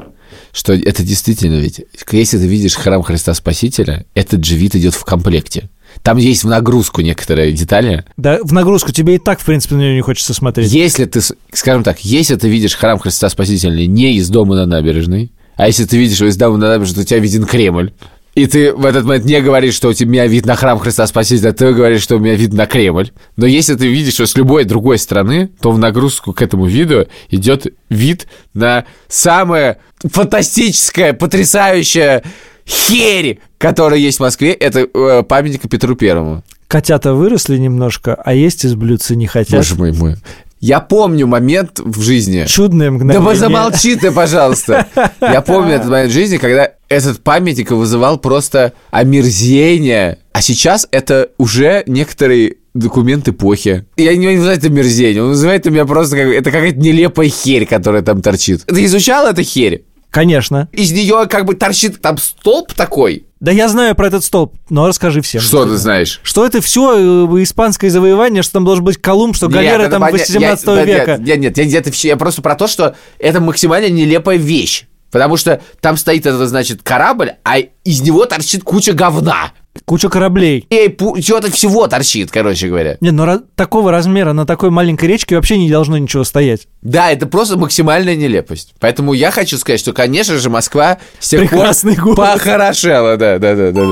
что 0.56 0.72
это 0.72 1.02
действительно 1.02 1.56
ведь, 1.56 1.82
если 2.12 2.38
ты 2.38 2.46
видишь 2.46 2.76
храм 2.76 3.02
Христа 3.02 3.34
Спасителя, 3.34 4.06
этот 4.14 4.42
же 4.42 4.56
вид 4.56 4.74
идет 4.74 4.94
в 4.94 5.04
комплекте. 5.04 5.68
Там 6.02 6.16
есть 6.16 6.44
в 6.44 6.48
нагрузку 6.48 7.02
некоторые 7.02 7.52
детали. 7.52 8.06
Да, 8.16 8.38
в 8.42 8.54
нагрузку 8.54 8.90
тебе 8.90 9.16
и 9.16 9.18
так, 9.18 9.38
в 9.38 9.44
принципе, 9.44 9.74
на 9.74 9.80
нее 9.80 9.96
не 9.96 10.00
хочется 10.00 10.32
смотреть. 10.32 10.72
Если 10.72 11.04
ты, 11.04 11.20
скажем 11.52 11.84
так, 11.84 12.00
если 12.06 12.36
ты 12.36 12.48
видишь 12.48 12.74
храм 12.74 12.98
Христа 12.98 13.28
Спасителя 13.28 13.86
не 13.86 14.16
из 14.16 14.30
дома 14.30 14.54
на 14.54 14.64
набережной, 14.64 15.30
а 15.56 15.66
если 15.66 15.84
ты 15.84 15.98
видишь 15.98 16.20
его 16.20 16.30
из 16.30 16.38
дома 16.38 16.56
на 16.56 16.68
набережной, 16.70 16.94
то 16.94 17.00
у 17.02 17.04
тебя 17.04 17.18
виден 17.18 17.44
Кремль, 17.44 17.92
и 18.36 18.46
ты 18.46 18.74
в 18.74 18.84
этот 18.84 19.06
момент 19.06 19.24
не 19.24 19.40
говоришь, 19.40 19.74
что 19.74 19.88
у 19.88 19.92
тебя 19.94 20.26
вид 20.26 20.44
на 20.44 20.56
храм 20.56 20.78
Христа 20.78 21.06
Спасителя, 21.06 21.52
ты 21.52 21.72
говоришь, 21.72 22.02
что 22.02 22.16
у 22.16 22.18
меня 22.18 22.34
вид 22.34 22.52
на 22.52 22.66
Кремль. 22.66 23.10
Но 23.36 23.46
если 23.46 23.74
ты 23.74 23.88
видишь 23.88 24.18
его 24.18 24.26
с 24.26 24.36
любой 24.36 24.64
другой 24.64 24.98
стороны, 24.98 25.50
то 25.60 25.72
в 25.72 25.78
нагрузку 25.78 26.34
к 26.34 26.42
этому 26.42 26.66
виду 26.66 27.08
идет 27.30 27.66
вид 27.88 28.26
на 28.52 28.84
самое 29.08 29.78
фантастическое, 30.04 31.14
потрясающее 31.14 32.22
херь, 32.68 33.38
которая 33.56 33.98
есть 33.98 34.18
в 34.18 34.20
Москве. 34.20 34.52
Это 34.52 34.80
э, 34.80 35.22
памятник 35.22 35.62
Петру 35.70 35.96
Первому. 35.96 36.44
Котята 36.68 37.14
выросли 37.14 37.56
немножко, 37.56 38.14
а 38.14 38.34
есть 38.34 38.66
из 38.66 38.74
блюдца 38.74 39.14
не 39.14 39.26
хотят. 39.26 39.60
Боже 39.60 39.76
мой 39.76 39.92
мой. 39.92 40.16
Я 40.60 40.80
помню 40.80 41.26
момент 41.26 41.80
в 41.80 42.00
жизни. 42.00 42.44
Чудное 42.46 42.88
Да 42.88 42.94
мгновение. 42.94 43.20
вы 43.20 43.36
замолчи 43.36 43.94
ты, 43.96 44.10
пожалуйста. 44.10 44.86
Я 45.20 45.42
помню 45.42 45.74
этот 45.74 45.90
момент 45.90 46.10
в 46.10 46.14
жизни, 46.14 46.38
когда 46.38 46.72
этот 46.88 47.22
памятник 47.22 47.70
вызывал 47.70 48.18
просто 48.18 48.72
омерзение. 48.90 50.18
А 50.32 50.40
сейчас 50.40 50.88
это 50.90 51.30
уже 51.38 51.82
некоторые 51.86 52.56
документ 52.74 53.28
эпохи. 53.28 53.86
Я 53.96 54.16
не 54.16 54.34
называю 54.34 54.58
это 54.58 54.68
мерзение, 54.68 55.22
он 55.22 55.30
называет 55.30 55.66
у 55.66 55.70
меня 55.70 55.84
просто 55.84 56.16
как... 56.16 56.26
Это 56.26 56.50
какая-то 56.50 56.78
нелепая 56.78 57.28
херь, 57.28 57.66
которая 57.66 58.02
там 58.02 58.22
торчит. 58.22 58.64
Ты 58.66 58.84
изучал 58.84 59.26
эту 59.26 59.42
херь? 59.42 59.84
Конечно. 60.16 60.70
Из 60.72 60.92
нее 60.92 61.26
как 61.28 61.44
бы 61.44 61.54
торчит 61.54 62.00
там 62.00 62.16
столб 62.16 62.72
такой. 62.72 63.26
Да 63.38 63.52
я 63.52 63.68
знаю 63.68 63.94
про 63.94 64.06
этот 64.06 64.24
столб, 64.24 64.54
но 64.70 64.88
расскажи 64.88 65.20
всем. 65.20 65.42
Что 65.42 65.66
ты 65.66 65.76
знаешь? 65.76 66.20
Что 66.22 66.46
это 66.46 66.62
все 66.62 67.26
испанское 67.42 67.90
завоевание, 67.90 68.42
что 68.42 68.54
там 68.54 68.64
должен 68.64 68.82
быть 68.82 68.96
Колумб, 68.96 69.36
что 69.36 69.48
галеры 69.48 69.90
там 69.90 70.02
поня- 70.02 70.12
18 70.12 70.66
я- 70.66 70.84
века. 70.86 71.16
Нет, 71.18 71.38
нет, 71.40 71.56
нет, 71.58 71.74
это 71.74 71.92
все, 71.92 72.08
я 72.08 72.16
просто 72.16 72.40
про 72.40 72.54
то, 72.54 72.66
что 72.66 72.96
это 73.18 73.40
максимально 73.40 73.90
нелепая 73.90 74.38
вещь. 74.38 74.84
Потому 75.10 75.36
что 75.36 75.60
там 75.82 75.98
стоит 75.98 76.24
этот, 76.24 76.48
значит, 76.48 76.82
корабль, 76.82 77.32
а 77.44 77.58
из 77.58 78.00
него 78.00 78.24
торчит 78.24 78.64
куча 78.64 78.94
говна. 78.94 79.52
Куча 79.84 80.08
кораблей. 80.08 80.66
И 80.70 80.94
чего-то 81.22 81.50
всего 81.50 81.86
торчит, 81.86 82.30
короче 82.30 82.68
говоря. 82.68 82.96
Нет, 83.00 83.12
ну 83.12 83.24
ра- 83.24 83.44
такого 83.54 83.90
размера 83.90 84.32
на 84.32 84.46
такой 84.46 84.70
маленькой 84.70 85.06
речке 85.08 85.36
вообще 85.36 85.58
не 85.58 85.70
должно 85.70 85.98
ничего 85.98 86.24
стоять. 86.24 86.66
Да, 86.82 87.10
это 87.10 87.26
просто 87.26 87.56
максимальная 87.58 88.16
нелепость. 88.16 88.74
Поэтому 88.80 89.12
я 89.12 89.30
хочу 89.30 89.58
сказать, 89.58 89.80
что, 89.80 89.92
конечно 89.92 90.36
же, 90.38 90.50
Москва 90.50 90.98
с 91.18 91.28
тех 91.28 91.40
пор 91.42 91.48
Прекрасный 91.50 91.96
город. 91.96 92.16
похорошела, 92.16 93.16
да, 93.16 93.38
да, 93.38 93.54
да. 93.54 93.70
да. 93.72 93.90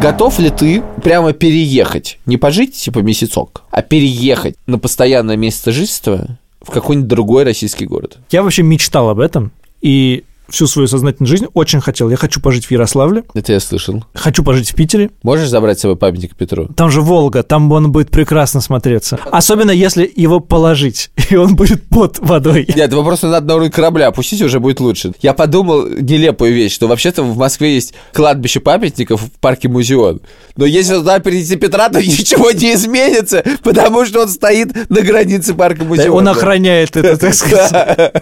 Готов 0.00 0.38
ли 0.38 0.50
ты 0.50 0.82
прямо 1.02 1.32
переехать? 1.32 2.18
Не 2.24 2.36
пожить, 2.36 2.74
типа, 2.76 3.00
месяцок, 3.00 3.62
а 3.70 3.82
переехать 3.82 4.54
на 4.66 4.78
постоянное 4.78 5.36
место 5.36 5.72
жительства 5.72 6.38
в 6.60 6.70
какой-нибудь 6.70 7.08
другой 7.08 7.42
российский 7.44 7.84
город? 7.84 8.18
Я 8.30 8.42
вообще 8.44 8.62
мечтал 8.62 9.08
об 9.08 9.18
этом, 9.18 9.50
и 9.80 10.22
всю 10.48 10.66
свою 10.66 10.88
сознательную 10.88 11.28
жизнь 11.28 11.46
очень 11.54 11.80
хотел. 11.80 12.08
Я 12.10 12.16
хочу 12.16 12.40
пожить 12.40 12.64
в 12.66 12.70
Ярославле, 12.70 13.24
Это 13.34 13.52
я 13.52 13.60
слышал. 13.60 14.04
хочу 14.14 14.42
пожить 14.42 14.70
в 14.70 14.74
Питере. 14.74 15.10
Можешь 15.22 15.48
забрать 15.48 15.78
с 15.78 15.82
собой 15.82 15.96
памятник 15.96 16.34
Петру? 16.36 16.68
Там 16.76 16.90
же 16.90 17.00
Волга, 17.02 17.42
там 17.42 17.70
он 17.72 17.92
будет 17.92 18.10
прекрасно 18.10 18.60
смотреться. 18.60 19.18
Особенно 19.30 19.70
если 19.70 20.10
его 20.16 20.40
положить, 20.40 21.10
и 21.30 21.36
он 21.36 21.54
будет 21.56 21.88
под 21.88 22.18
водой. 22.20 22.66
Нет, 22.74 22.90
его 22.90 23.04
просто 23.04 23.28
надо 23.28 23.46
на 23.46 23.54
уровень 23.56 23.70
корабля 23.70 24.08
опустить, 24.08 24.40
уже 24.42 24.58
будет 24.60 24.80
лучше. 24.80 25.12
Я 25.20 25.34
подумал 25.34 25.86
нелепую 25.86 26.52
вещь, 26.54 26.74
что 26.74 26.86
вообще-то 26.88 27.22
в 27.22 27.36
Москве 27.36 27.74
есть 27.74 27.94
кладбище 28.12 28.60
памятников 28.60 29.22
в 29.22 29.30
парке 29.40 29.68
Музеон. 29.68 30.20
Но 30.56 30.64
если 30.64 30.94
туда 30.94 31.18
перейти 31.18 31.56
Петра, 31.56 31.88
то 31.88 31.98
ничего 32.02 32.50
не 32.52 32.74
изменится, 32.74 33.44
потому 33.62 34.04
что 34.06 34.22
он 34.22 34.28
стоит 34.28 34.88
на 34.90 35.02
границе 35.02 35.54
парка 35.54 35.84
Музеон. 35.84 36.16
Он 36.16 36.28
охраняет 36.28 36.96
это, 36.96 37.16
так 37.16 37.34
сказать, 37.38 38.12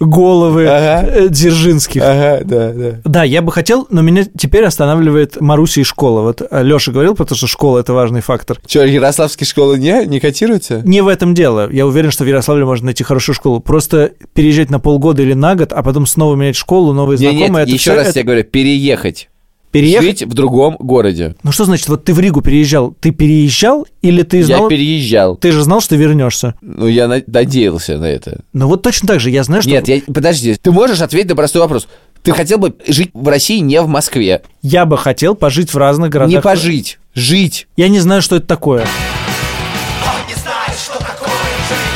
головы 0.00 0.66
Ага. 0.66 1.28
Э, 1.58 1.62
Дзержинских. 1.62 2.02
Ага, 2.02 2.40
да, 2.44 2.72
да. 2.72 3.00
Да, 3.04 3.24
я 3.24 3.42
бы 3.42 3.52
хотел, 3.52 3.86
но 3.90 4.02
меня 4.02 4.24
теперь 4.36 4.64
останавливает 4.64 5.40
Маруся 5.40 5.80
и 5.80 5.84
школа. 5.84 6.22
Вот 6.22 6.42
Леша 6.50 6.92
говорил, 6.92 7.14
потому 7.14 7.36
что 7.36 7.46
школа– 7.46 7.78
это 7.80 7.92
важный 7.92 8.20
фактор. 8.20 8.58
Че, 8.66 8.84
ярославские 8.86 9.46
школы 9.46 9.78
не, 9.78 10.06
не 10.06 10.20
котируются? 10.20 10.82
Не 10.84 11.00
в 11.02 11.08
этом 11.08 11.34
дело. 11.34 11.70
Я 11.70 11.86
уверен, 11.86 12.10
что 12.10 12.24
в 12.24 12.26
Ярославле 12.26 12.64
можно 12.64 12.86
найти 12.86 13.04
хорошую 13.04 13.34
школу. 13.34 13.60
Просто 13.60 14.12
переезжать 14.34 14.70
на 14.70 14.80
полгода 14.80 15.22
или 15.22 15.34
на 15.34 15.54
год, 15.54 15.72
а 15.72 15.82
потом 15.82 16.06
снова 16.06 16.34
менять 16.36 16.56
школу, 16.56 16.92
новые 16.92 17.18
знакомые. 17.18 17.48
нет, 17.48 17.58
это 17.58 17.70
еще 17.70 17.78
всё- 17.90 17.94
раз 17.96 18.08
это- 18.08 18.20
я 18.20 18.24
говорю, 18.24 18.44
переехать. 18.44 19.28
Переехать? 19.70 20.20
Жить 20.20 20.22
в 20.22 20.34
другом 20.34 20.76
городе. 20.78 21.36
Ну 21.42 21.52
что 21.52 21.64
значит, 21.66 21.88
вот 21.88 22.04
ты 22.04 22.14
в 22.14 22.20
Ригу 22.20 22.40
переезжал, 22.40 22.94
ты 23.00 23.10
переезжал 23.10 23.86
или 24.00 24.22
ты 24.22 24.42
знал... 24.42 24.64
Я 24.64 24.68
переезжал. 24.68 25.36
Ты 25.36 25.52
же 25.52 25.62
знал, 25.62 25.80
что 25.80 25.94
вернешься. 25.96 26.54
Ну, 26.62 26.86
я 26.86 27.06
на- 27.06 27.22
надеялся 27.26 27.98
на 27.98 28.06
это. 28.06 28.40
Ну 28.52 28.68
вот 28.68 28.82
точно 28.82 29.08
так 29.08 29.20
же, 29.20 29.30
я 29.30 29.44
знаю, 29.44 29.62
что... 29.62 29.70
Нет, 29.70 29.86
я, 29.88 30.00
подожди, 30.12 30.54
ты 30.54 30.70
можешь 30.72 31.00
ответить 31.00 31.28
на 31.30 31.36
простой 31.36 31.60
вопрос. 31.62 31.86
Ты 32.22 32.32
хотел 32.32 32.58
бы 32.58 32.74
жить 32.86 33.10
в 33.14 33.28
России, 33.28 33.58
не 33.58 33.80
в 33.80 33.88
Москве. 33.88 34.42
Я 34.62 34.86
бы 34.86 34.96
хотел 34.98 35.34
пожить 35.34 35.72
в 35.72 35.76
разных 35.76 36.10
городах. 36.10 36.34
Не 36.34 36.40
пожить, 36.40 36.98
жить. 37.14 37.68
Я 37.76 37.88
не 37.88 38.00
знаю, 38.00 38.22
что 38.22 38.36
это 38.36 38.46
такое. 38.46 38.86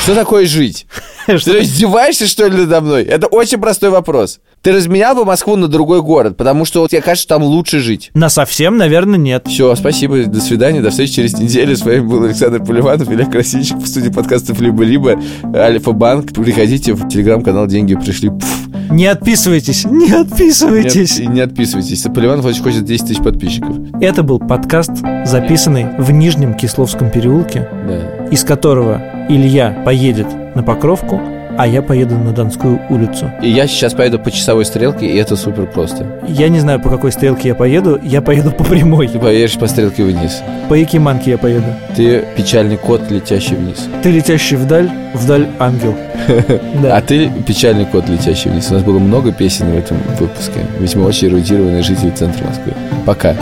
Что 0.03 0.15
такое 0.15 0.47
жить? 0.47 0.87
Ты 1.27 1.63
издеваешься, 1.63 2.27
что 2.27 2.47
ли, 2.47 2.57
надо 2.59 2.81
мной? 2.81 3.03
Это 3.05 3.27
очень 3.27 3.59
простой 3.59 3.91
вопрос. 3.91 4.41
Ты 4.63 4.73
разменял 4.73 5.15
бы 5.15 5.25
Москву 5.25 5.57
на 5.57 5.69
другой 5.69 6.03
город, 6.03 6.37
потому 6.37 6.65
что 6.65 6.81
вот 6.81 6.91
тебе 6.91 7.03
кажется, 7.03 7.29
там 7.29 7.43
лучше 7.43 7.81
жить. 7.81 8.11
На 8.15 8.29
совсем, 8.29 8.77
наверное, 8.77 9.19
нет. 9.19 9.47
Все, 9.49 9.75
спасибо, 9.75 10.25
до 10.25 10.41
свидания, 10.41 10.81
до 10.81 10.91
встречи 10.91 11.15
через 11.15 11.39
неделю. 11.39 11.77
С 11.77 11.83
вами 11.83 12.01
был 12.01 12.23
Александр 12.25 12.65
Поливанов, 12.65 13.11
Илья 13.11 13.27
Красильщик 13.27 13.79
в 13.79 13.87
студии 13.87 14.11
подкастов 14.11 14.61
«Либо-либо», 14.61 15.21
Альфа-банк. 15.55 16.33
Приходите 16.33 16.93
в 16.93 17.09
телеграм-канал 17.09 17.67
«Деньги 17.67 17.95
пришли». 17.95 18.31
Пф. 18.31 18.63
Не 18.91 19.07
отписывайтесь, 19.07 19.85
не 19.87 20.13
отписывайтесь. 20.13 21.19
Нет, 21.19 21.29
и 21.29 21.33
не 21.33 21.41
отписывайтесь. 21.41 22.03
Поливан 22.03 22.41
Владимирович 22.43 22.63
хочет 22.63 22.85
10 22.85 23.07
тысяч 23.09 23.23
подписчиков. 23.23 23.75
Это 24.03 24.23
был 24.23 24.39
подкаст, 24.39 24.91
записанный 25.25 25.87
в 25.99 26.11
Нижнем 26.11 26.53
Кисловском 26.55 27.11
переулке, 27.11 27.69
Да. 27.89 28.27
из 28.31 28.45
которого 28.45 29.01
Илья 29.31 29.83
поедет 29.85 30.27
на 30.55 30.63
Покровку, 30.63 31.21
а 31.59 31.67
я 31.67 31.83
поеду 31.83 32.17
на 32.17 32.33
Донскую 32.33 32.81
улицу. 32.89 33.31
И 33.43 33.49
я 33.51 33.67
сейчас 33.67 33.93
поеду 33.93 34.19
по 34.19 34.31
часовой 34.31 34.65
стрелке, 34.65 35.07
и 35.07 35.17
это 35.17 35.37
супер 35.37 35.67
просто. 35.67 36.07
Я 36.27 36.49
не 36.49 36.61
знаю, 36.61 36.81
по 36.81 36.89
какой 36.89 37.13
стрелке 37.13 37.49
я 37.49 37.55
поеду, 37.55 38.01
я 38.03 38.23
поеду 38.23 38.51
по 38.53 38.65
прямой. 38.65 39.09
Ты 39.09 39.19
поедешь 39.19 39.59
по 39.59 39.67
стрелке 39.67 40.03
вниз. 40.05 40.41
По 40.71 40.75
Якиманке 40.75 41.33
я 41.33 41.39
поеду. 41.39 41.67
Ты 41.95 42.25
печальный 42.37 42.79
кот, 42.79 43.03
летящий 43.11 43.57
вниз. 43.57 43.87
Ты 44.03 44.11
летящий 44.11 44.57
вдаль, 44.57 44.91
вдаль 45.15 45.47
ангел. 45.59 45.95
А 46.29 46.81
Да. 46.83 47.01
ты 47.03 47.31
печальный 47.47 47.85
кот, 47.85 48.09
летящий 48.09 48.51
вниз. 48.51 48.71
У 48.71 48.75
нас 48.75 48.83
было 48.83 48.99
много 48.99 49.33
песен 49.33 49.71
в 49.73 49.77
этом 49.77 49.99
выпуске. 50.19 50.65
Ведь 50.79 50.95
мы 50.95 51.05
очень 51.05 51.29
эрудированные 51.29 51.83
жители 51.83 52.11
центра 52.11 52.47
Москвы. 52.47 52.73
Пока. 53.05 53.37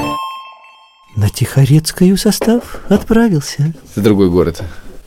На 1.17 1.29
Тихорецкую 1.29 2.17
состав 2.17 2.81
отправился. 2.89 3.73
Это 3.95 4.03
другой 4.05 4.31
город. 4.31 4.63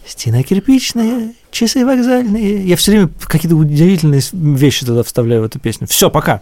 Стена 0.06 0.44
кирпичная, 0.44 1.34
часы 1.54 1.86
вокзальные. 1.86 2.68
Я 2.68 2.76
все 2.76 2.92
время 2.92 3.10
какие-то 3.26 3.56
удивительные 3.56 4.22
вещи 4.34 4.86
туда 4.86 5.04
вставляю 5.04 5.42
в 5.44 5.46
эту 5.46 5.60
песню. 5.60 5.88
Все, 5.88 6.10
пока. 6.10 6.42